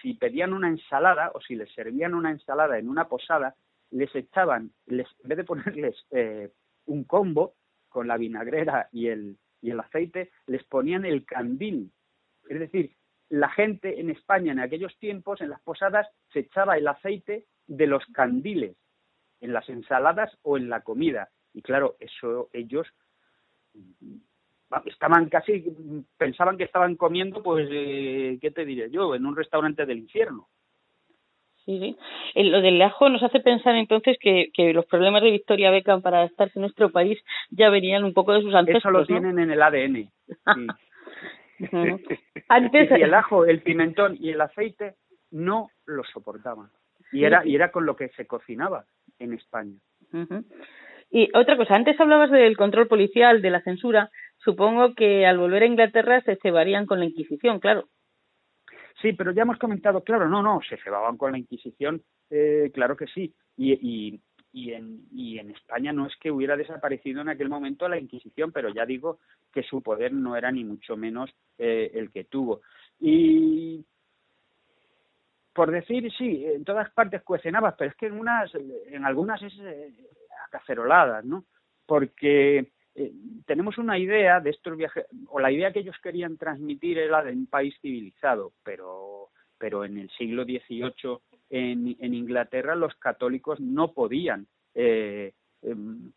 [0.00, 3.54] si pedían una ensalada o si les servían una ensalada en una posada,
[3.90, 6.50] les echaban, les, en vez de ponerles eh,
[6.86, 7.54] un combo
[7.88, 11.92] con la vinagrera y el, y el aceite, les ponían el candil.
[12.48, 12.92] Es decir,
[13.28, 17.86] la gente en España en aquellos tiempos, en las posadas, se echaba el aceite de
[17.86, 18.76] los candiles
[19.40, 21.30] en las ensaladas o en la comida.
[21.52, 22.86] Y claro, eso ellos
[24.86, 25.64] estaban casi,
[26.16, 29.14] pensaban que estaban comiendo, pues, eh, ¿qué te diré yo?
[29.14, 30.48] En un restaurante del infierno.
[31.64, 31.96] Sí, sí.
[32.34, 36.02] Eh, lo del ajo nos hace pensar entonces que, que los problemas de Victoria Beckham
[36.02, 37.18] para estarse en nuestro país
[37.50, 38.82] ya venían un poco de sus ancestros.
[38.82, 39.94] Eso lo tienen en el ADN.
[39.94, 40.66] Sí.
[42.48, 44.94] Antes y el ajo, el pimentón y el aceite
[45.30, 46.70] no lo soportaban.
[47.12, 48.84] Y era y era con lo que se cocinaba
[49.18, 49.76] en España.
[51.10, 54.10] Y otra cosa, antes hablabas del control policial, de la censura.
[54.44, 57.88] Supongo que al volver a Inglaterra se cebarían con la Inquisición, claro.
[59.02, 62.96] Sí, pero ya hemos comentado, claro, no, no, se cebaban con la Inquisición, eh, claro
[62.96, 63.34] que sí.
[63.56, 64.20] Y, y,
[64.52, 68.52] y en, y en España no es que hubiera desaparecido en aquel momento la Inquisición,
[68.52, 69.18] pero ya digo
[69.52, 72.60] que su poder no era ni mucho menos eh, el que tuvo.
[72.98, 73.84] Y
[75.52, 79.52] por decir, sí, en todas partes cuecen pero es que en unas, en algunas es
[79.60, 79.92] eh,
[80.50, 81.44] caceroladas, ¿no?
[81.86, 83.12] Porque eh,
[83.46, 87.32] tenemos una idea de estos viajes, o la idea que ellos querían transmitir era de
[87.32, 91.18] un país civilizado, pero, pero en el siglo XVIII
[91.50, 96.12] en, Inglaterra los católicos no podían eh, em,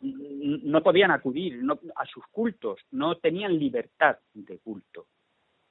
[0.00, 1.60] no podían acudir
[1.96, 5.06] a sus cultos, no tenían libertad de culto.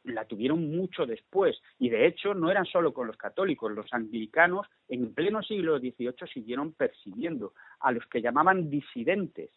[0.04, 4.68] La tuvieron mucho después y de hecho no eran solo con los católicos, los anglicanos
[4.90, 9.50] en pleno siglo XVIII siguieron persiguiendo a los que llamaban disidentes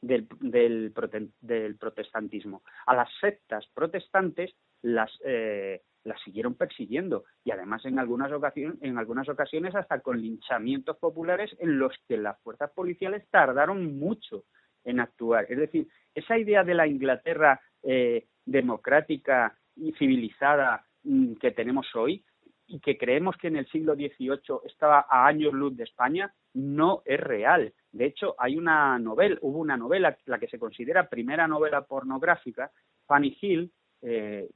[0.00, 0.92] del, del,
[1.40, 2.62] del protestantismo.
[2.86, 8.98] A las sectas protestantes las, eh, las siguieron persiguiendo y además en algunas ocasiones, en
[8.98, 14.44] algunas ocasiones hasta con linchamientos populares en los que las fuerzas policiales tardaron mucho
[14.84, 15.46] en actuar.
[15.48, 22.24] Es decir, esa idea de la Inglaterra eh, democrática y civilizada mm, que tenemos hoy
[22.66, 27.02] y que creemos que en el siglo XVIII estaba a años luz de España, no
[27.04, 27.72] es real.
[27.92, 32.70] De hecho, hay una novela, hubo una novela, la que se considera primera novela pornográfica,
[33.06, 33.72] Fanny Hill,
[34.02, 34.48] eh,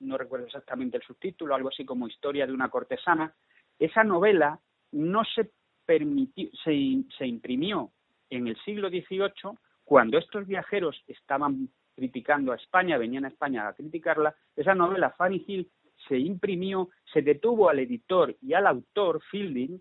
[0.00, 3.32] no recuerdo exactamente el subtítulo, algo así como Historia de una cortesana.
[3.78, 4.58] Esa novela
[4.92, 5.50] no se
[5.86, 7.90] permitió, se, se imprimió
[8.30, 13.74] en el siglo XVIII cuando estos viajeros estaban criticando a España, venían a España a
[13.74, 15.70] criticarla, esa novela Fanny Hill
[16.08, 19.80] se imprimió, se detuvo al editor y al autor, Fielding,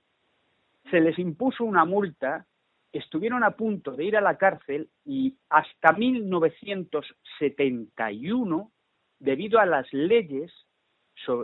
[0.90, 2.46] se les impuso una multa,
[2.92, 8.72] estuvieron a punto de ir a la cárcel y hasta 1971,
[9.20, 10.52] debido a las leyes,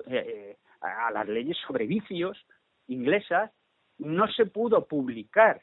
[0.08, 2.46] eh, a las leyes sobre vicios
[2.88, 3.52] inglesas,
[3.98, 5.62] no se pudo publicar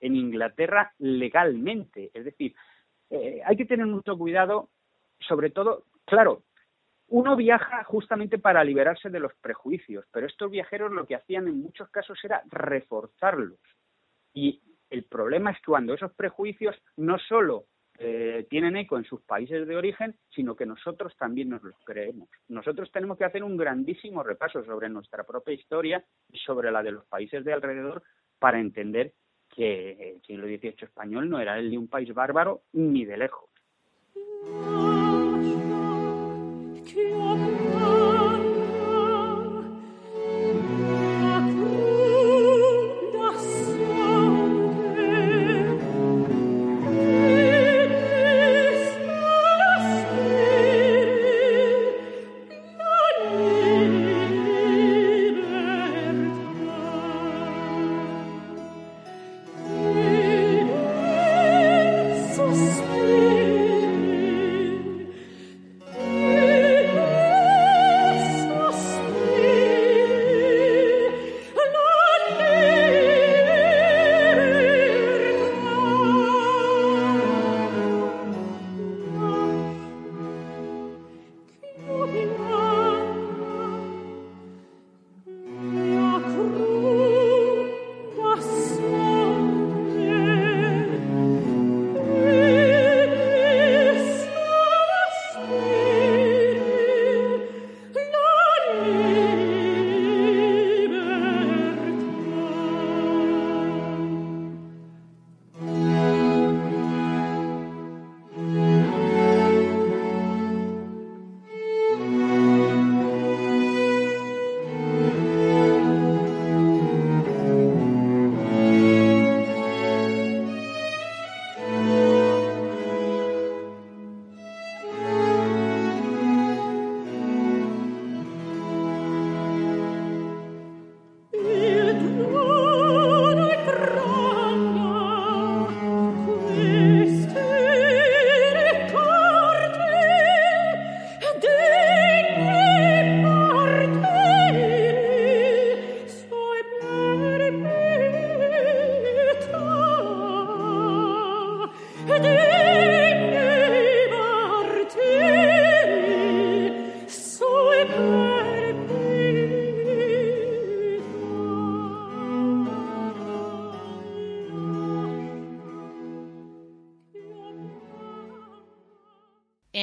[0.00, 2.10] en Inglaterra legalmente.
[2.14, 2.54] Es decir,
[3.10, 4.70] eh, hay que tener mucho cuidado,
[5.20, 6.44] sobre todo, claro,
[7.08, 11.62] uno viaja justamente para liberarse de los prejuicios, pero estos viajeros lo que hacían en
[11.62, 13.58] muchos casos era reforzarlos.
[14.34, 17.66] Y el problema es cuando esos prejuicios no solo
[17.98, 22.28] eh, tienen eco en sus países de origen, sino que nosotros también nos los creemos.
[22.48, 26.92] Nosotros tenemos que hacer un grandísimo repaso sobre nuestra propia historia y sobre la de
[26.92, 28.02] los países de alrededor
[28.38, 29.12] para entender
[29.48, 33.50] que el siglo XVIII español no era el de un país bárbaro ni de lejos.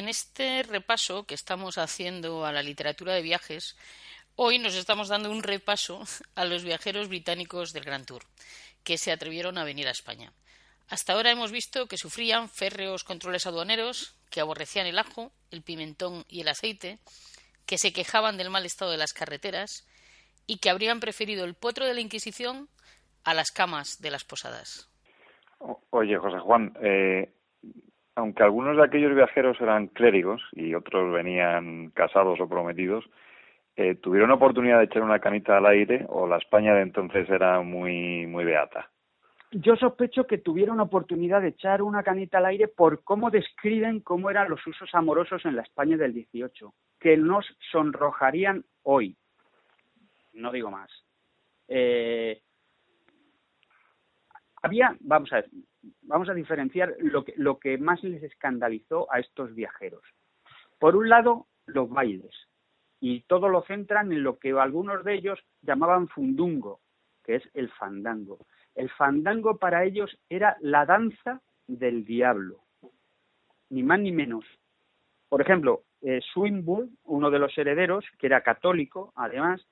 [0.05, 3.75] En este repaso que estamos haciendo a la literatura de viajes,
[4.35, 6.03] hoy nos estamos dando un repaso
[6.35, 8.21] a los viajeros británicos del Gran Tour,
[8.83, 10.31] que se atrevieron a venir a España.
[10.89, 16.23] Hasta ahora hemos visto que sufrían férreos controles aduaneros, que aborrecían el ajo, el pimentón
[16.29, 16.99] y el aceite,
[17.65, 19.87] que se quejaban del mal estado de las carreteras
[20.45, 22.69] y que habrían preferido el potro de la Inquisición
[23.23, 24.87] a las camas de las posadas.
[25.89, 27.33] Oye, José Juan, eh,
[28.15, 33.05] aunque algunos de aquellos viajeros eran clérigos y otros venían casados o prometidos,
[33.75, 37.61] eh, ¿tuvieron oportunidad de echar una canita al aire o la España de entonces era
[37.61, 38.89] muy, muy beata?
[39.51, 44.29] Yo sospecho que tuvieron oportunidad de echar una canita al aire por cómo describen cómo
[44.29, 49.15] eran los usos amorosos en la España del 18, que nos sonrojarían hoy.
[50.33, 50.89] No digo más.
[51.67, 52.41] Eh,
[54.61, 55.49] había, vamos a ver,
[56.01, 60.03] vamos a diferenciar lo que, lo que más les escandalizó a estos viajeros.
[60.79, 62.33] Por un lado, los bailes,
[62.99, 66.79] y todo lo centran en lo que algunos de ellos llamaban fundungo,
[67.23, 68.39] que es el fandango.
[68.73, 72.59] El fandango para ellos era la danza del diablo,
[73.69, 74.45] ni más ni menos.
[75.29, 79.65] Por ejemplo, eh, Swinburne, uno de los herederos, que era católico, además,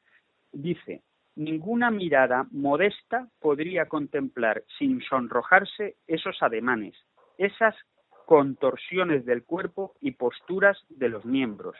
[0.52, 1.02] dice,
[1.36, 6.96] ninguna mirada modesta podría contemplar sin sonrojarse esos ademanes,
[7.38, 7.76] esas
[8.26, 11.76] contorsiones del cuerpo y posturas de los miembros.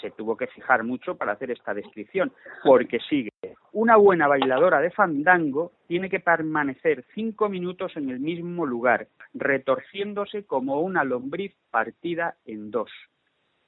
[0.00, 2.32] Se tuvo que fijar mucho para hacer esta descripción,
[2.64, 3.30] porque sigue.
[3.72, 10.44] Una buena bailadora de fandango tiene que permanecer cinco minutos en el mismo lugar, retorciéndose
[10.46, 12.90] como una lombriz partida en dos.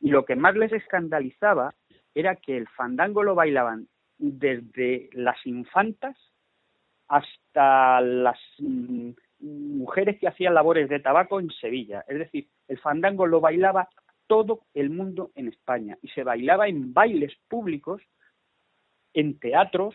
[0.01, 1.75] Y lo que más les escandalizaba
[2.15, 3.89] era que el fandango lo bailaban
[4.19, 6.17] desde las infantas
[7.09, 9.11] hasta las mm,
[9.41, 12.05] mujeres que hacían labores de tabaco en Sevilla.
[12.09, 13.89] Es decir, el fandango lo bailaba
[14.27, 18.03] todo el mundo en España y se bailaba en bailes públicos,
[19.13, 19.95] en teatros,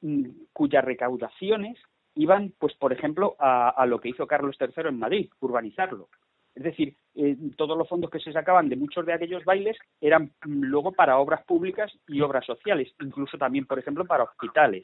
[0.00, 1.78] mm, cuyas recaudaciones
[2.16, 6.08] iban, pues, por ejemplo, a, a lo que hizo Carlos III en Madrid, urbanizarlo.
[6.54, 10.32] Es decir, eh, todos los fondos que se sacaban de muchos de aquellos bailes eran
[10.44, 14.82] mm, luego para obras públicas y obras sociales, incluso también, por ejemplo, para hospitales.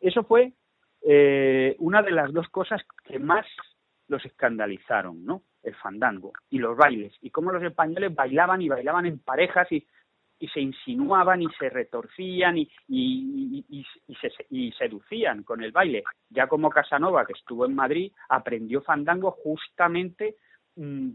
[0.00, 0.52] Eso fue
[1.02, 3.46] eh, una de las dos cosas que más
[4.06, 5.42] los escandalizaron, ¿no?
[5.62, 9.84] El fandango y los bailes, y cómo los españoles bailaban y bailaban en parejas y,
[10.38, 13.84] y se insinuaban y se retorcían y, y,
[14.20, 16.04] se, y seducían con el baile.
[16.30, 20.36] Ya como Casanova, que estuvo en Madrid, aprendió fandango justamente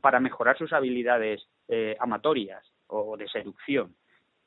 [0.01, 3.95] para mejorar sus habilidades eh, amatorias o de seducción.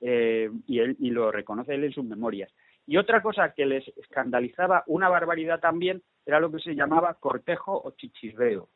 [0.00, 2.52] Eh, y, él, y lo reconoce él en sus memorias.
[2.86, 7.80] Y otra cosa que les escandalizaba una barbaridad también era lo que se llamaba cortejo
[7.82, 8.68] o chichisveo.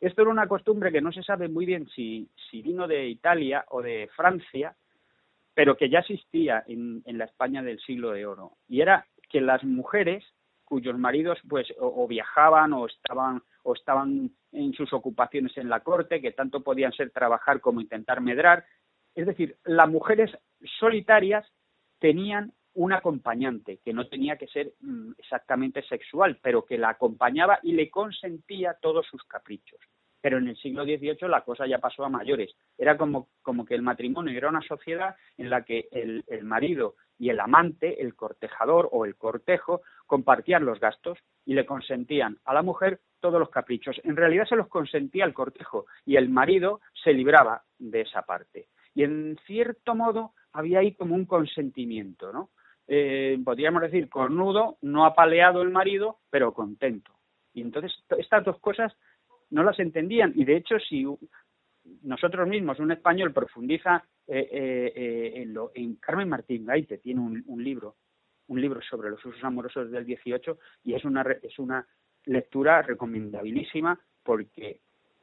[0.00, 3.64] Esto era una costumbre que no se sabe muy bien si, si vino de Italia
[3.68, 4.74] o de Francia,
[5.54, 8.52] pero que ya existía en, en la España del siglo de oro.
[8.68, 10.24] Y era que las mujeres
[10.68, 16.20] cuyos maridos pues o, viajaban o estaban o estaban en sus ocupaciones en la corte,
[16.20, 18.66] que tanto podían ser trabajar como intentar medrar.
[19.14, 20.30] Es decir, las mujeres
[20.78, 21.50] solitarias
[21.98, 27.58] tenían un acompañante que no tenía que ser mm, exactamente sexual, pero que la acompañaba
[27.62, 29.80] y le consentía todos sus caprichos.
[30.20, 32.54] Pero en el siglo XVIII la cosa ya pasó a mayores.
[32.76, 36.96] Era como, como que el matrimonio era una sociedad en la que el, el marido
[37.18, 42.52] y el amante, el cortejador o el cortejo, compartían los gastos y le consentían a
[42.52, 44.00] la mujer todos los caprichos.
[44.02, 48.68] En realidad se los consentía el cortejo y el marido se libraba de esa parte.
[48.94, 52.50] Y en cierto modo había ahí como un consentimiento, ¿no?
[52.88, 57.12] Eh, podríamos decir cornudo, no apaleado el marido, pero contento.
[57.52, 58.96] Y entonces estas dos cosas
[59.50, 61.06] no las entendían y de hecho si
[62.02, 67.20] nosotros mismos, un español, profundiza eh, eh, eh, en, lo, en Carmen Martín Gaite, tiene
[67.20, 67.96] un, un, libro,
[68.48, 71.86] un libro sobre los usos amorosos del 18 y es una, es una
[72.24, 74.80] lectura recomendabilísima porque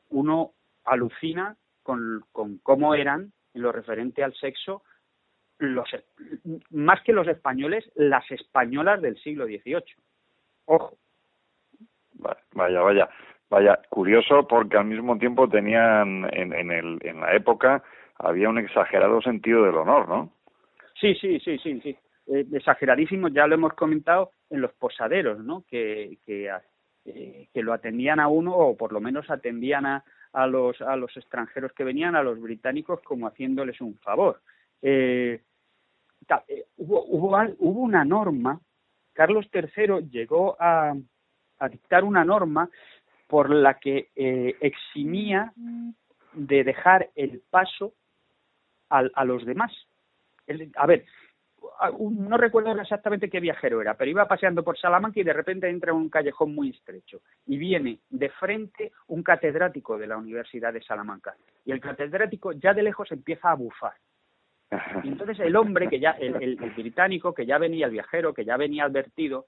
[0.10, 0.52] uno
[0.86, 4.84] alucina con, con cómo eran en lo referente al sexo
[5.58, 5.88] los
[6.72, 9.96] más que los españoles, las españolas del siglo XVIII.
[10.66, 10.98] Ojo.
[12.54, 13.10] Vaya, vaya.
[13.50, 17.84] Vaya, curioso porque al mismo tiempo tenían en, en, el, en la época
[18.18, 20.32] había un exagerado sentido del honor, ¿no?
[21.00, 21.98] Sí, sí, sí, sí, sí.
[22.28, 25.64] Eh, exageradísimo, ya lo hemos comentado en los posaderos, ¿no?
[25.70, 26.52] Que, que,
[27.06, 30.04] eh, que lo atendían a uno o por lo menos atendían a,
[30.34, 34.42] a, los, a los extranjeros que venían, a los británicos, como haciéndoles un favor.
[34.82, 35.40] Eh,
[36.48, 38.60] eh hubo, hubo, hubo una norma,
[39.14, 40.96] Carlos III llegó a,
[41.60, 42.70] a dictar una norma
[43.28, 45.54] por la que eh, eximía
[46.34, 47.94] de dejar el paso
[48.90, 49.72] a, a los demás.
[50.76, 51.06] A ver,
[52.00, 55.92] no recuerdo exactamente qué viajero era, pero iba paseando por Salamanca y de repente entra
[55.92, 60.82] en un callejón muy estrecho y viene de frente un catedrático de la Universidad de
[60.82, 61.36] Salamanca
[61.66, 63.94] y el catedrático ya de lejos empieza a bufar.
[65.04, 68.34] Y entonces el hombre que ya, el, el, el británico que ya venía, el viajero
[68.34, 69.48] que ya venía advertido,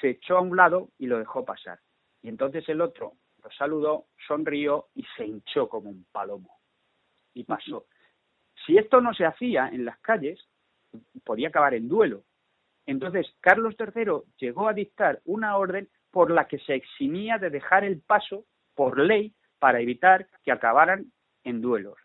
[0.00, 1.80] se echó a un lado y lo dejó pasar.
[2.22, 6.58] Y entonces el otro lo saludó, sonrió y se hinchó como un palomo.
[7.34, 7.86] Y pasó.
[8.66, 10.38] Si esto no se hacía en las calles,
[11.24, 12.24] podía acabar en duelo.
[12.86, 17.84] Entonces, Carlos III llegó a dictar una orden por la que se eximía de dejar
[17.84, 21.12] el paso por ley para evitar que acabaran
[21.44, 21.98] en duelos.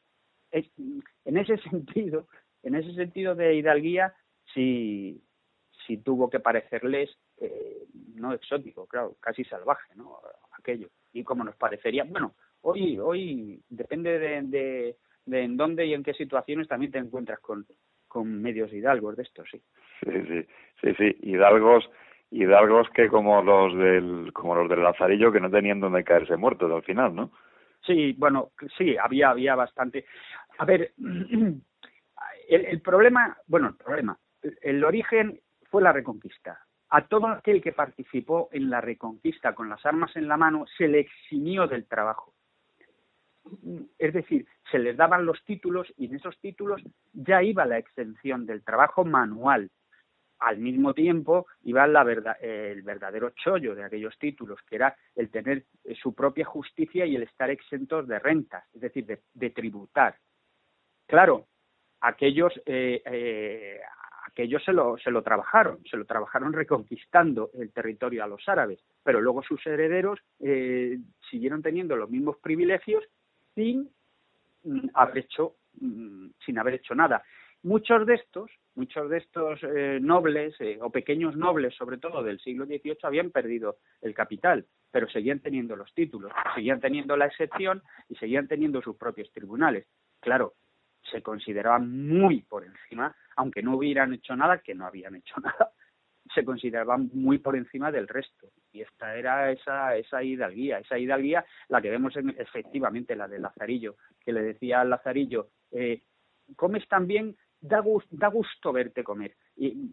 [0.51, 2.27] En ese sentido,
[2.63, 4.13] en ese sentido de hidalguía,
[4.53, 5.23] sí,
[5.87, 10.19] sí tuvo que parecerles eh, no exótico, claro, casi salvaje, ¿no?
[10.57, 10.89] Aquello.
[11.11, 16.03] Y como nos parecería, bueno, hoy, hoy depende de, de, de en dónde y en
[16.03, 17.65] qué situaciones también te encuentras con,
[18.13, 19.59] con medios hidalgos de estos, sí.
[20.03, 20.47] Sí, sí,
[20.81, 21.89] sí, sí, hidalgos,
[22.29, 26.71] hidalgos que como los del, como los del Lazarillo que no tenían donde caerse muertos
[26.71, 27.31] al final, ¿no?
[27.85, 30.05] Sí, bueno, sí, había, había bastante.
[30.59, 34.15] A ver, el, el problema, bueno, el problema,
[34.61, 35.39] el origen
[35.71, 36.59] fue la reconquista.
[36.89, 40.87] A todo aquel que participó en la reconquista con las armas en la mano se
[40.87, 42.35] le eximió del trabajo.
[43.97, 46.81] Es decir, se les daban los títulos y en esos títulos
[47.13, 49.69] ya iba la exención del trabajo manual.
[50.39, 55.29] Al mismo tiempo iba la verdad, el verdadero chollo de aquellos títulos, que era el
[55.29, 55.65] tener
[56.01, 60.17] su propia justicia y el estar exentos de rentas, es decir, de, tributar.
[61.05, 61.45] Claro,
[62.01, 63.79] aquellos, eh, eh,
[64.25, 68.79] aquellos se lo, se lo trabajaron, se lo trabajaron reconquistando el territorio a los árabes,
[69.03, 70.97] pero luego sus herederos eh,
[71.29, 73.03] siguieron teniendo los mismos privilegios
[73.53, 73.87] sin
[74.93, 77.23] haber hecho mm, sin haber hecho nada.
[77.63, 82.39] Muchos de estos, muchos de estos eh, nobles eh, o pequeños nobles, sobre todo del
[82.41, 87.81] siglo XVIII, habían perdido el capital, pero seguían teniendo los títulos, seguían teniendo la excepción
[88.09, 89.87] y seguían teniendo sus propios tribunales.
[90.19, 90.55] Claro,
[91.09, 95.71] se consideraban muy por encima, aunque no hubieran hecho nada, que no habían hecho nada,
[96.33, 98.47] se consideraban muy por encima del resto.
[98.71, 103.39] Y esta era esa, esa hidalguía, esa hidalguía la que vemos en, efectivamente, la de
[103.39, 106.01] Lazarillo, que le decía al Lazarillo, eh,
[106.55, 109.35] comes tan bien, da, da gusto verte comer.
[109.55, 109.91] Y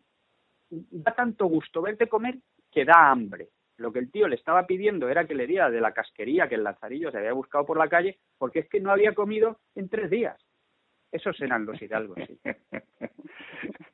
[0.70, 2.38] da tanto gusto verte comer
[2.70, 3.49] que da hambre.
[3.76, 6.55] Lo que el tío le estaba pidiendo era que le diera de la casquería que
[6.55, 9.88] el Lazarillo se había buscado por la calle, porque es que no había comido en
[9.88, 10.36] tres días.
[11.11, 12.18] Esos eran los hidalgos.
[12.26, 12.38] Sí.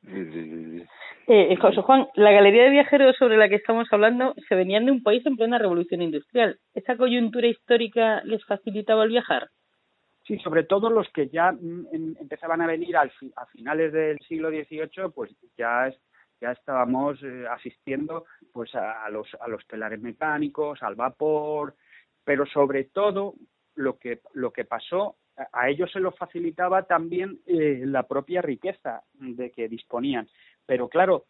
[0.09, 4.91] Eh, José Juan, la galería de viajeros sobre la que estamos hablando se venían de
[4.91, 6.59] un país en plena revolución industrial.
[6.73, 9.49] ¿Esa coyuntura histórica les facilitaba el viajar?
[10.25, 14.49] Sí, sobre todo los que ya mm, empezaban a venir al, a finales del siglo
[14.49, 15.91] XVIII, pues ya
[16.39, 21.75] ya estábamos eh, asistiendo pues a, a, los a los telares mecánicos, al vapor,
[22.23, 23.33] pero sobre todo
[23.75, 25.15] lo que lo que pasó
[25.51, 30.27] a ellos se lo facilitaba también eh, la propia riqueza de que disponían.
[30.65, 31.25] Pero claro,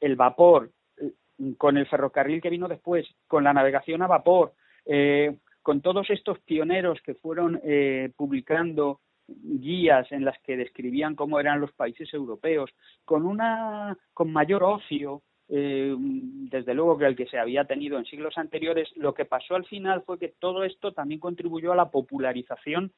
[0.00, 1.12] el vapor, eh,
[1.56, 4.52] con el ferrocarril que vino después, con la navegación a vapor,
[4.84, 11.40] eh, con todos estos pioneros que fueron eh, publicando guías en las que describían cómo
[11.40, 12.70] eran los países europeos,
[13.04, 18.04] con una con mayor ocio, eh, desde luego que el que se había tenido en
[18.04, 21.90] siglos anteriores, lo que pasó al final fue que todo esto también contribuyó a la
[21.90, 22.92] popularización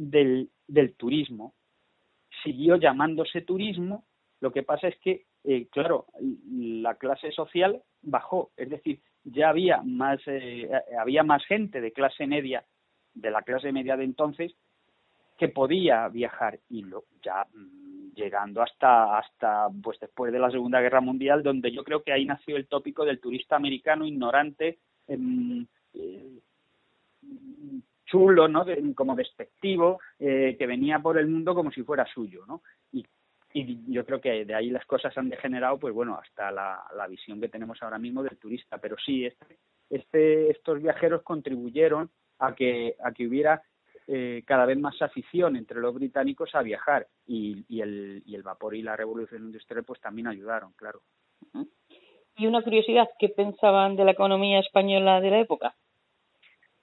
[0.00, 0.48] del,
[0.96, 1.54] turismo.
[2.42, 4.04] Siguió llamándose turismo,
[4.40, 6.06] lo que pasa es que, eh, claro,
[6.50, 12.26] la clase social bajó, es decir, ya había más, eh, había más gente de clase
[12.26, 12.64] media,
[13.12, 14.54] de la clase media de entonces,
[15.36, 20.80] que podía viajar y lo, ya mm, llegando hasta hasta pues después de la Segunda
[20.80, 24.78] Guerra Mundial donde yo creo que ahí nació el tópico del turista americano ignorante
[25.08, 25.64] eh,
[28.10, 28.64] chulo, ¿no?
[28.94, 32.62] como despectivo, eh, que venía por el mundo como si fuera suyo, ¿no?
[32.92, 33.04] Y,
[33.52, 37.06] y yo creo que de ahí las cosas han degenerado, pues bueno, hasta la, la
[37.06, 38.78] visión que tenemos ahora mismo del turista.
[38.78, 39.58] Pero sí, este,
[39.88, 43.62] este, estos viajeros contribuyeron a que, a que hubiera
[44.06, 48.42] eh, cada vez más afición entre los británicos a viajar y, y, el, y el
[48.42, 51.02] vapor y la revolución industrial pues también ayudaron, claro.
[52.36, 55.76] Y una curiosidad, ¿qué pensaban de la economía española de la época?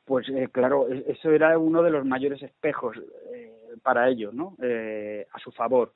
[0.08, 2.98] Pues eh, claro, e-, eso era uno de los mayores espejos
[3.34, 3.54] eh,
[3.84, 4.56] para ellos, ¿no?
[4.62, 5.94] Eh, a su favor.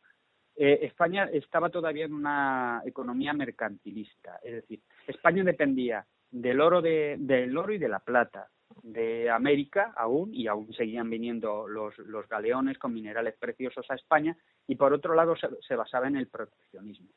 [0.55, 7.15] Eh, España estaba todavía en una economía mercantilista, es decir, España dependía del oro de,
[7.19, 8.49] del oro y de la plata
[8.83, 14.37] de América aún y aún seguían viniendo los, los galeones con minerales preciosos a España
[14.67, 17.07] y por otro lado se, se basaba en el proteccionismo,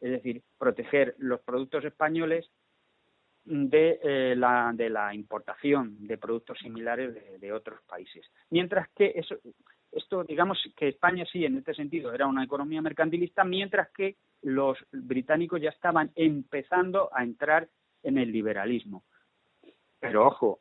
[0.00, 2.50] es decir, proteger los productos españoles
[3.44, 8.24] de, eh, la, de la importación de productos similares de, de, otros países.
[8.50, 9.36] Mientras que eso,
[9.90, 14.78] esto, digamos que España sí, en este sentido, era una economía mercantilista, mientras que los
[14.90, 17.68] británicos ya estaban empezando a entrar
[18.02, 19.04] en el liberalismo.
[20.00, 20.60] Pero ojo,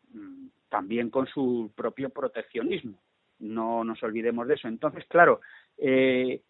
[0.70, 3.02] también con su propio proteccionismo.
[3.40, 4.68] No nos olvidemos de eso.
[4.68, 5.42] Entonces, claro,
[5.78, 6.42] eh,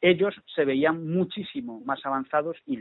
[0.00, 2.78] ellos se veían muchísimo más avanzados y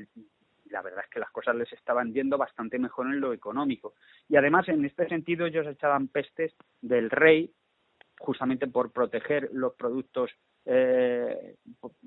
[0.69, 3.93] la verdad es que las cosas les estaban yendo bastante mejor en lo económico.
[4.27, 7.51] Y además, en este sentido, ellos echaban pestes del rey
[8.19, 10.31] justamente por proteger los productos,
[10.65, 11.55] eh,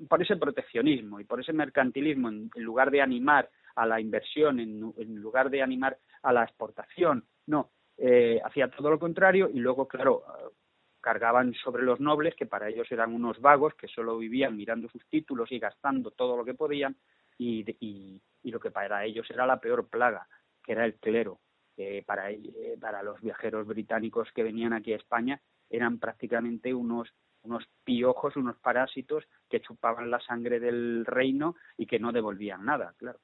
[0.07, 4.93] por ese proteccionismo y por ese mercantilismo, en, lugar de animar a la inversión, en,
[4.97, 9.87] en, lugar de animar a la exportación, no, eh, hacía todo lo contrario y luego,
[9.87, 10.23] claro,
[11.01, 15.05] cargaban sobre los nobles, que para ellos eran unos vagos que solo vivían mirando sus
[15.07, 16.95] títulos y gastando todo lo que podían,
[17.41, 20.27] y, y, y lo que para ellos era la peor plaga,
[20.63, 21.39] que era el clero.
[21.77, 22.25] Eh, para,
[22.79, 27.09] para los viajeros británicos que venían aquí a España eran prácticamente unos
[27.43, 32.93] unos piojos, unos parásitos que chupaban la sangre del reino y que no devolvían nada,
[32.97, 33.19] claro.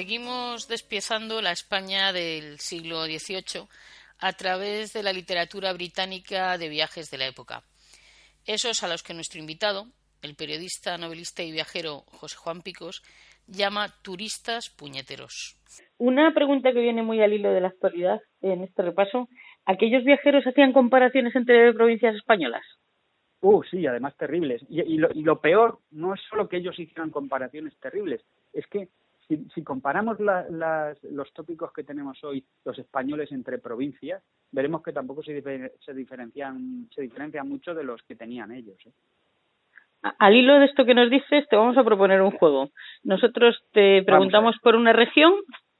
[0.00, 3.68] Seguimos despiezando la España del siglo XVIII
[4.18, 7.64] a través de la literatura británica de viajes de la época.
[8.46, 9.84] Esos a los que nuestro invitado,
[10.22, 13.02] el periodista, novelista y viajero José Juan Picos,
[13.46, 15.60] llama turistas puñeteros.
[15.98, 19.28] Una pregunta que viene muy al hilo de la actualidad en este repaso.
[19.66, 22.64] ¿Aquellos viajeros hacían comparaciones entre provincias españolas?
[23.42, 24.62] Uh, sí, además terribles.
[24.70, 28.22] Y, y, lo, y lo peor no es solo que ellos hicieran comparaciones terribles,
[28.54, 28.88] es que
[29.30, 34.82] si, si comparamos la, las, los tópicos que tenemos hoy, los españoles entre provincias, veremos
[34.82, 38.76] que tampoco se, difer- se diferencian se diferencian mucho de los que tenían ellos.
[38.84, 38.90] ¿eh?
[40.18, 42.70] Al hilo de esto que nos dices, te vamos a proponer un juego.
[43.04, 45.32] Nosotros te preguntamos por una región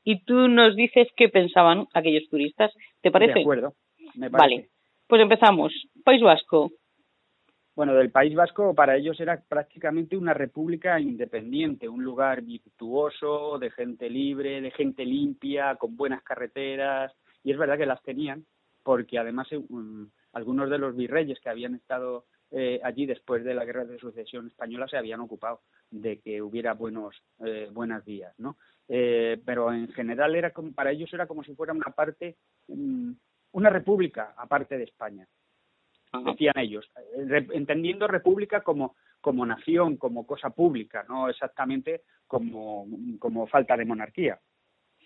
[0.05, 2.73] y tú nos dices qué pensaban aquellos turistas.
[3.01, 3.35] ¿Te parece?
[3.35, 3.75] De acuerdo,
[4.15, 4.57] me parece.
[4.57, 4.69] Vale,
[5.09, 5.73] pues empezamos.
[6.05, 6.71] País Vasco.
[7.81, 13.71] Bueno, del País Vasco para ellos era prácticamente una república independiente, un lugar virtuoso, de
[13.71, 17.11] gente libre, de gente limpia, con buenas carreteras,
[17.43, 18.45] y es verdad que las tenían,
[18.83, 19.63] porque además eh,
[20.35, 24.49] algunos de los virreyes que habían estado eh, allí después de la guerra de sucesión
[24.49, 28.59] española se habían ocupado de que hubiera buenos eh, buenas vías, ¿no?
[28.89, 32.37] Eh, pero en general era como, para ellos era como si fuera una parte,
[32.69, 33.17] um,
[33.53, 35.27] una república aparte de España
[36.13, 42.87] decían ellos, eh, entendiendo república como, como nación, como cosa pública, no exactamente como,
[43.19, 44.39] como falta de monarquía.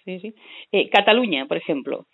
[0.04, 0.34] Sí, sí.
[0.72, 2.06] Eh, Cataluña, por ejemplo.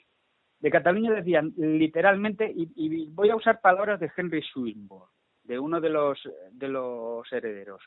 [0.61, 5.11] De Cataluña decían literalmente, y, y voy a usar palabras de Henry Swinburne,
[5.45, 6.20] de uno de los,
[6.53, 7.82] de los herederos.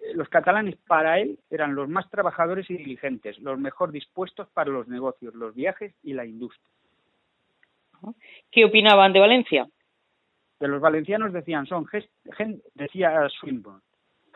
[0.00, 4.70] Eh, Los catalanes para él eran los más trabajadores y diligentes, los mejor dispuestos para
[4.70, 6.70] los negocios, los viajes y la industria.
[8.50, 9.68] ¿Qué opinaban de Valencia?
[10.60, 13.82] De los valencianos decían son ges- gen- decía Swinburne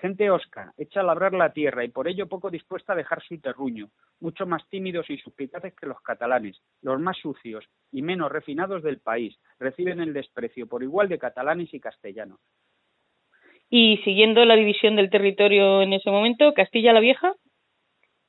[0.01, 3.39] gente osca hecha a labrar la tierra y por ello poco dispuesta a dejar su
[3.41, 3.89] terruño
[4.20, 8.99] mucho más tímidos y suspicaces que los catalanes los más sucios y menos refinados del
[9.01, 12.41] país reciben el desprecio por igual de catalanes y castellanos
[13.70, 17.35] Y siguiendo la división del territorio en ese momento, Castilla la Vieja.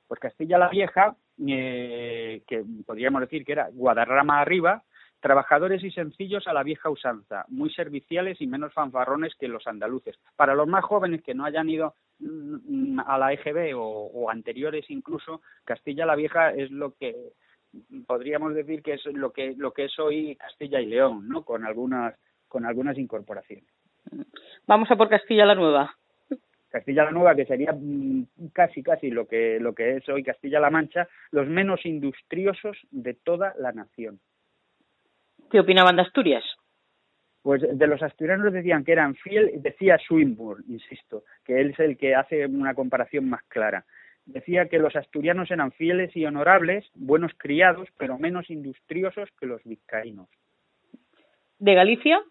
[0.08, 1.16] pues Castilla la Vieja
[1.46, 4.84] eh, que podríamos decir que era Guadarrama arriba
[5.26, 10.16] trabajadores y sencillos a la vieja usanza, muy serviciales y menos fanfarrones que los andaluces.
[10.36, 14.86] Para los más jóvenes que no hayan ido mm, a la EGB o, o anteriores
[14.90, 17.16] incluso, Castilla la Vieja es lo que
[18.06, 21.44] podríamos decir que es lo que lo que es hoy Castilla y León, ¿no?
[21.44, 22.14] Con algunas
[22.48, 23.66] con algunas incorporaciones.
[24.68, 25.96] Vamos a por Castilla la Nueva.
[26.70, 30.70] Castilla la Nueva, que sería mm, casi casi lo que lo que es hoy Castilla-La
[30.70, 34.20] Mancha, los menos industriosos de toda la nación.
[35.56, 36.44] ¿Qué opinaban de Asturias?
[37.42, 41.96] Pues de los asturianos decían que eran fiel, decía Swinburne, insisto, que él es el
[41.96, 43.86] que hace una comparación más clara.
[44.26, 49.64] Decía que los asturianos eran fieles y honorables, buenos criados, pero menos industriosos que los
[49.64, 50.28] vizcaínos.
[51.58, 52.22] ¿De Galicia?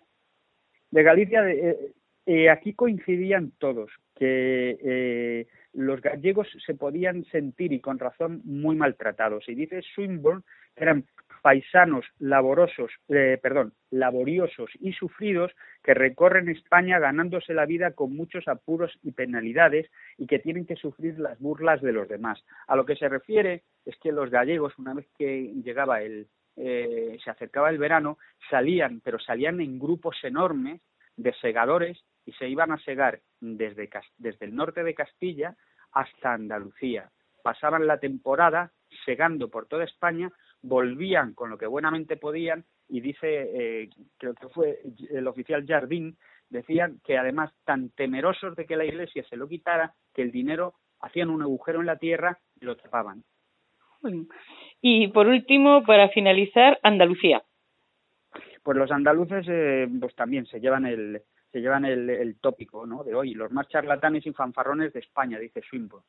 [0.91, 1.95] De Galicia, eh,
[2.27, 8.77] eh, aquí coincidían todos, que eh, los gallegos se podían sentir, y con razón, muy
[8.77, 9.49] maltratados.
[9.49, 10.43] Y dice Swinburne
[10.77, 11.07] que eran
[11.45, 18.49] paisanos laborosos, eh, perdón, laboriosos y sufridos que recorren España ganándose la vida con muchos
[18.49, 22.43] apuros y penalidades y que tienen que sufrir las burlas de los demás.
[22.67, 27.19] A lo que se refiere es que los gallegos, una vez que llegaba el, eh,
[27.23, 28.17] se acercaba el verano,
[28.49, 30.81] salían, pero salían en grupos enormes
[31.19, 35.55] de segadores y se iban a segar desde, desde el norte de Castilla
[35.93, 37.11] hasta Andalucía.
[37.43, 38.73] Pasaban la temporada
[39.05, 40.33] segando por toda España
[40.65, 46.17] volvían con lo que buenamente podían y dice, eh, creo que fue el oficial Jardín,
[46.49, 50.75] decían que además tan temerosos de que la iglesia se lo quitara, que el dinero
[51.01, 53.23] hacían un agujero en la tierra y lo tapaban.
[54.81, 57.43] Y por último, para finalizar, Andalucía.
[58.63, 63.05] Pues los andaluces eh, pues también se llevan el se llevan el, el tópico ¿no?
[63.05, 66.05] de hoy, los más charlatanes y fanfarrones de España, dice Swinburne.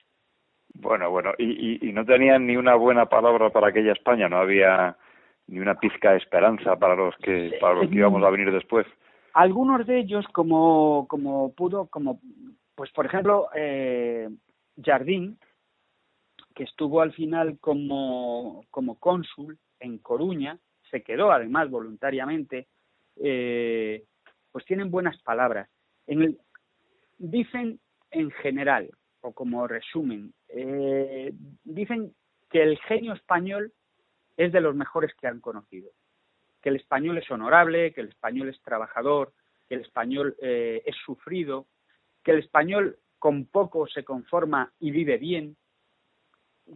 [0.78, 4.98] Bueno, bueno, y, y, no tenían ni una buena palabra para aquella España, no había
[5.48, 8.86] ni una pizca de esperanza para los que para los que íbamos a venir después.
[9.34, 12.20] Algunos de ellos, como como pudo, como
[12.76, 14.30] pues por ejemplo eh,
[14.84, 15.40] Jardín,
[16.54, 20.58] que estuvo al final como como cónsul en Coruña,
[20.92, 22.68] se quedó además voluntariamente,
[23.18, 24.04] eh,
[24.52, 25.70] pues tienen buenas palabras.
[26.06, 26.38] En el,
[27.18, 27.80] dicen
[28.12, 28.90] en general
[29.26, 32.14] o como resumen, eh, dicen
[32.50, 33.74] que el genio español
[34.38, 35.90] es de los mejores que han conocido,
[36.62, 39.34] que el español es honorable, que el español es trabajador,
[39.68, 41.66] que el español eh, es sufrido,
[42.24, 45.58] que el español con poco se conforma y vive bien.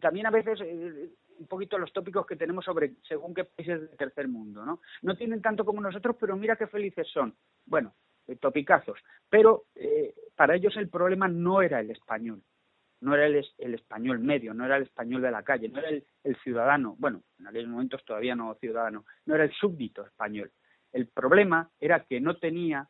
[0.02, 3.98] También a veces eh, un poquito los tópicos que tenemos sobre según qué países del
[3.98, 4.82] tercer mundo, ¿no?
[5.04, 7.36] No tienen tanto como nosotros, pero mira qué felices son.
[7.66, 7.94] Bueno,
[8.36, 9.00] topicazos.
[9.30, 9.66] Pero
[10.36, 12.42] para ellos el problema no era el español,
[13.02, 15.90] no era el, el, español medio, no era el español de la calle, no era
[15.90, 20.52] el, ciudadano, bueno, en aquellos momentos todavía no ciudadano, no era el súbdito español.
[20.92, 22.88] El problema era que no tenía,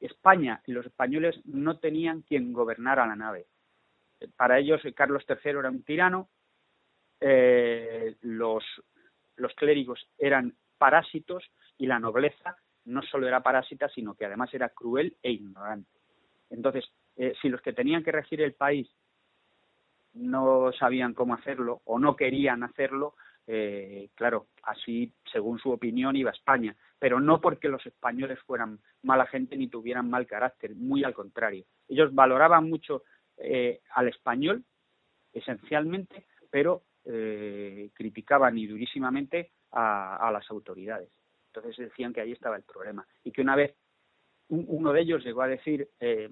[0.00, 3.46] España y los españoles no tenían quien gobernara la nave.
[4.36, 6.28] Para ellos Carlos III era un tirano,
[7.20, 8.62] eh, los
[9.56, 11.44] clérigos eran parásitos
[11.76, 12.56] y la nobleza
[12.88, 15.90] no solo era parásita, sino que además era cruel e ignorante.
[16.50, 16.84] Entonces,
[17.16, 18.88] eh, si los que tenían que regir el país
[20.14, 23.14] no sabían cómo hacerlo o no querían hacerlo,
[23.46, 28.78] eh, claro, así, según su opinión, iba a España, pero no porque los españoles fueran
[29.02, 31.64] mala gente ni tuvieran mal carácter, muy al contrario.
[31.88, 33.04] Ellos valoraban mucho
[33.38, 34.64] eh, al español,
[35.32, 41.08] esencialmente, pero eh, criticaban y durísimamente a, a, las autoridades.
[41.48, 43.74] Entonces decían que ahí estaba el problema y que una vez
[44.48, 46.28] uno de ellos llegó a decir, eh,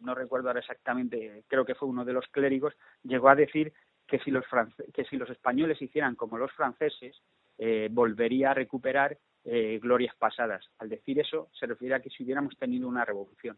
[0.00, 3.72] no recuerdo ahora exactamente, creo que fue uno de los clérigos, llegó a decir
[4.06, 4.44] que si los,
[4.92, 7.16] que si los españoles hicieran como los franceses,
[7.58, 10.64] eh, volvería a recuperar eh, glorias pasadas.
[10.78, 13.56] Al decir eso, se refiere a que si hubiéramos tenido una revolución.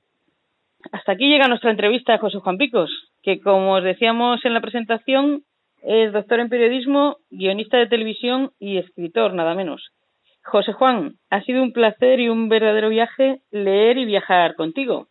[0.93, 2.91] Hasta aquí llega nuestra entrevista a José Juan Picos,
[3.23, 5.45] que como os decíamos en la presentación,
[5.83, 9.93] es doctor en periodismo, guionista de televisión y escritor, nada menos.
[10.51, 15.09] José Juan, ha sido un placer y un verdadero viaje leer y viajar contigo.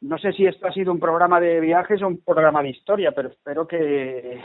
[0.00, 3.12] No sé si esto ha sido un programa de viajes o un programa de historia,
[3.12, 4.40] pero espero que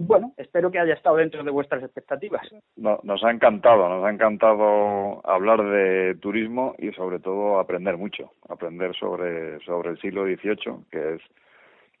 [0.00, 2.42] bueno, espero que haya estado dentro de vuestras expectativas.
[2.76, 8.32] No, nos ha encantado, nos ha encantado hablar de turismo y sobre todo aprender mucho,
[8.48, 11.22] aprender sobre sobre el siglo XVIII, que es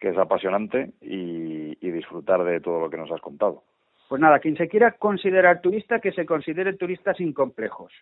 [0.00, 3.62] que es apasionante y, y disfrutar de todo lo que nos has contado.
[4.08, 7.92] Pues nada, quien se quiera considerar turista, que se considere turista sin complejos.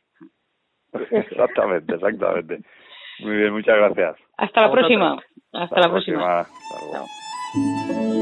[1.11, 2.61] exactamente, exactamente.
[3.21, 4.17] Muy bien, muchas gracias.
[4.37, 5.13] Hasta la próxima.
[5.53, 6.49] Hasta, Hasta, la, próxima.
[6.69, 8.22] próxima.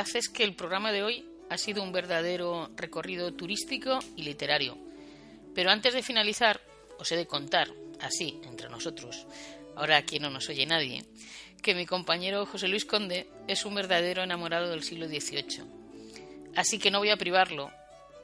[0.00, 4.78] Verdad es que el programa de hoy ha sido un verdadero recorrido turístico y literario.
[5.54, 6.58] Pero antes de finalizar,
[6.98, 7.68] os he de contar,
[8.00, 9.26] así, entre nosotros,
[9.76, 11.04] ahora aquí no nos oye nadie,
[11.62, 15.64] que mi compañero José Luis Conde es un verdadero enamorado del siglo XVIII.
[16.56, 17.70] Así que no voy a privarlo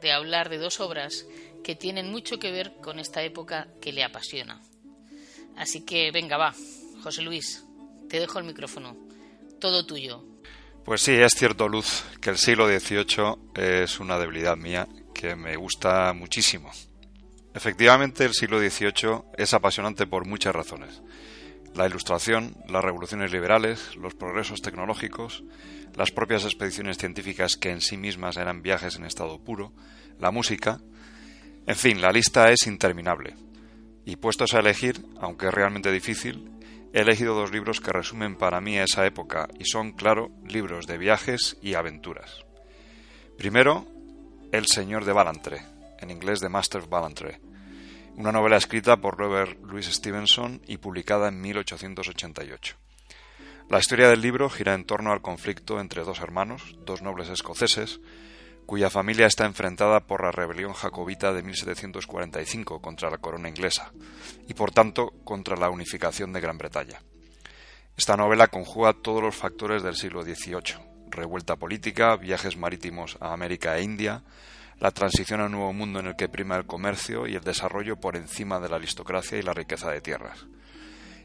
[0.01, 1.27] de hablar de dos obras
[1.63, 4.63] que tienen mucho que ver con esta época que le apasiona.
[5.57, 6.55] Así que venga, va,
[7.03, 7.67] José Luis,
[8.09, 8.97] te dejo el micrófono.
[9.61, 10.36] Todo tuyo.
[10.87, 15.57] Pues sí, es cierto, Luz, que el siglo XVIII es una debilidad mía que me
[15.57, 16.71] gusta muchísimo.
[17.53, 21.03] Efectivamente, el siglo XVIII es apasionante por muchas razones.
[21.75, 25.43] La ilustración, las revoluciones liberales, los progresos tecnológicos,
[25.97, 29.73] las propias expediciones científicas que en sí mismas eran viajes en estado puro,
[30.21, 30.79] la música,
[31.67, 33.35] en fin, la lista es interminable.
[34.05, 36.49] Y puestos a elegir, aunque es realmente difícil,
[36.93, 40.99] he elegido dos libros que resumen para mí esa época y son, claro, libros de
[40.99, 42.45] viajes y aventuras.
[43.39, 43.87] Primero,
[44.53, 45.67] El Señor de Ballantrae,
[45.99, 47.41] en inglés The Master of Ballantrae,
[48.17, 52.77] una novela escrita por Robert Louis Stevenson y publicada en 1888.
[53.69, 58.01] La historia del libro gira en torno al conflicto entre dos hermanos, dos nobles escoceses,
[58.67, 63.93] cuya familia está enfrentada por la rebelión jacobita de 1745 contra la corona inglesa
[64.49, 67.01] y por tanto contra la unificación de Gran Bretaña.
[67.97, 70.77] Esta novela conjuga todos los factores del siglo XVIII,
[71.09, 74.23] revuelta política, viajes marítimos a América e India,
[74.81, 77.97] la transición a un nuevo mundo en el que prima el comercio y el desarrollo
[77.97, 80.47] por encima de la aristocracia y la riqueza de tierras.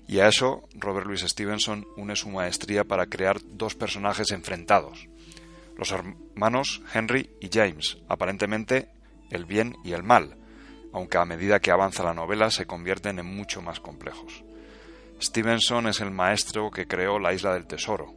[0.07, 5.07] Y a eso Robert Louis Stevenson une su maestría para crear dos personajes enfrentados,
[5.82, 8.89] los hermanos Henry y James, aparentemente
[9.32, 10.38] el bien y el mal,
[10.93, 14.43] aunque a medida que avanza la novela se convierten en mucho más complejos.
[15.19, 18.13] Stevenson es el maestro que creó La Isla del Tesoro,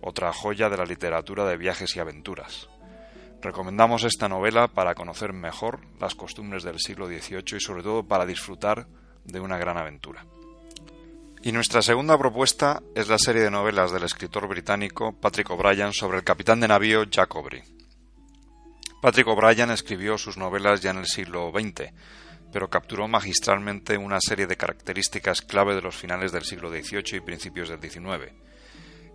[0.00, 2.70] otra joya de la literatura de viajes y aventuras.
[3.42, 8.24] Recomendamos esta novela para conocer mejor las costumbres del siglo XVIII y sobre todo para
[8.24, 8.86] disfrutar
[9.26, 10.24] de una gran aventura.
[11.44, 16.18] Y nuestra segunda propuesta es la serie de novelas del escritor británico Patrick O'Brien sobre
[16.18, 17.64] el capitán de navío Jack Aubrey.
[19.00, 21.90] Patrick O'Brien escribió sus novelas ya en el siglo XX,
[22.52, 27.20] pero capturó magistralmente una serie de características clave de los finales del siglo XVIII y
[27.20, 28.32] principios del XIX.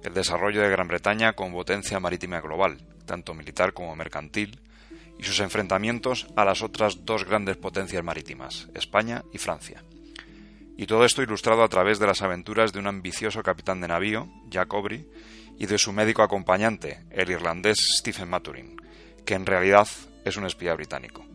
[0.03, 4.59] El desarrollo de Gran Bretaña con potencia marítima global, tanto militar como mercantil,
[5.17, 9.81] y sus enfrentamientos a las otras dos grandes potencias marítimas, España y Francia.
[10.77, 14.29] Y todo esto ilustrado a través de las aventuras de un ambicioso capitán de navío,
[14.47, 15.09] Jack Aubrey,
[15.57, 18.79] y de su médico acompañante, el irlandés Stephen Maturin,
[19.25, 19.87] que en realidad
[20.23, 21.25] es un espía británico.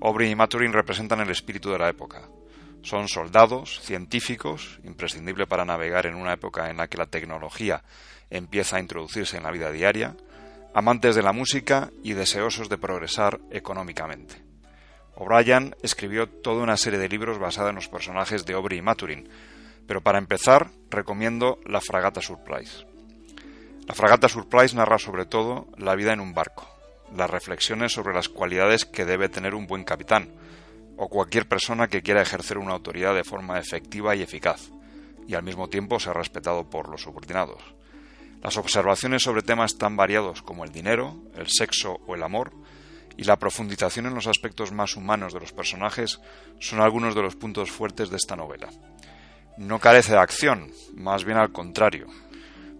[0.00, 2.28] Aubrey y Maturin representan el espíritu de la época.
[2.82, 7.82] Son soldados, científicos, imprescindible para navegar en una época en la que la tecnología
[8.30, 10.16] empieza a introducirse en la vida diaria,
[10.72, 14.47] amantes de la música y deseosos de progresar económicamente.
[15.20, 19.28] O'Brien escribió toda una serie de libros basada en los personajes de Aubrey y Maturin,
[19.84, 22.86] pero para empezar recomiendo La Fragata Surprise.
[23.88, 26.68] La Fragata Surprise narra sobre todo la vida en un barco,
[27.16, 30.30] las reflexiones sobre las cualidades que debe tener un buen capitán,
[30.96, 34.70] o cualquier persona que quiera ejercer una autoridad de forma efectiva y eficaz,
[35.26, 37.60] y al mismo tiempo ser respetado por los subordinados.
[38.40, 42.52] Las observaciones sobre temas tan variados como el dinero, el sexo o el amor
[43.18, 46.20] y la profundización en los aspectos más humanos de los personajes
[46.60, 48.68] son algunos de los puntos fuertes de esta novela.
[49.58, 52.06] No carece de acción, más bien al contrario.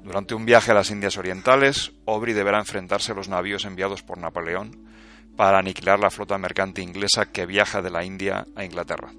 [0.04, 4.16] Durante un viaje a las Indias Orientales, Aubrey deberá enfrentarse a los navíos enviados por
[4.16, 4.88] Napoleón
[5.36, 9.10] para aniquilar la flota mercante inglesa que viaja de la India a Inglaterra.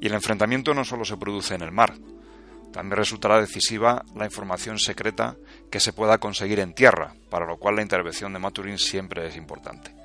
[0.00, 1.94] Y el enfrentamiento no solo se produce en el mar,
[2.72, 5.36] también resultará decisiva la información secreta
[5.70, 9.36] que se pueda conseguir en tierra, para lo cual la intervención de Maturin siempre es
[9.36, 10.01] importante.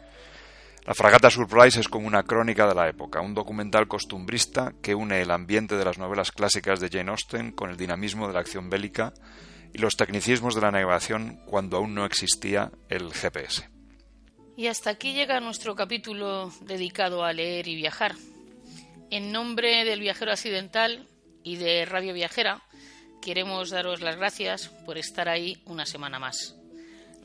[0.87, 5.21] La fragata Surprise es como una crónica de la época, un documental costumbrista que une
[5.21, 8.69] el ambiente de las novelas clásicas de Jane Austen con el dinamismo de la acción
[8.69, 9.13] bélica
[9.73, 13.69] y los tecnicismos de la navegación cuando aún no existía el GPS.
[14.55, 18.15] Y hasta aquí llega nuestro capítulo dedicado a leer y viajar.
[19.11, 21.05] En nombre del viajero accidental
[21.43, 22.63] y de Radio Viajera,
[23.21, 26.55] queremos daros las gracias por estar ahí una semana más.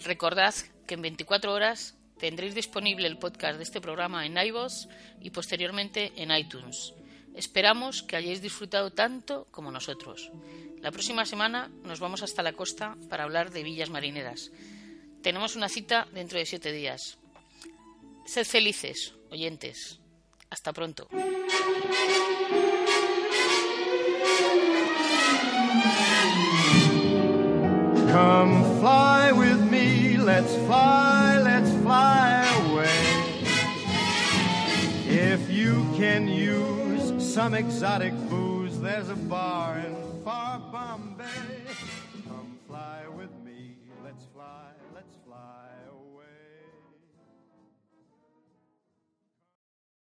[0.04, 0.52] Recordad
[0.88, 4.87] que en 24 horas Tendréis disponible el podcast de este programa en iVoox
[5.20, 6.95] y posteriormente en iTunes.
[7.35, 10.31] Esperamos que hayáis disfrutado tanto como nosotros.
[10.81, 14.53] La próxima semana nos vamos hasta la costa para hablar de villas marineras.
[15.20, 17.18] Tenemos una cita dentro de siete días.
[18.25, 19.99] Sed felices, oyentes.
[20.49, 21.09] Hasta pronto.
[31.93, 33.05] Fly away.
[35.07, 40.91] If you can use some exotic booze, there's a bar in far Bombay.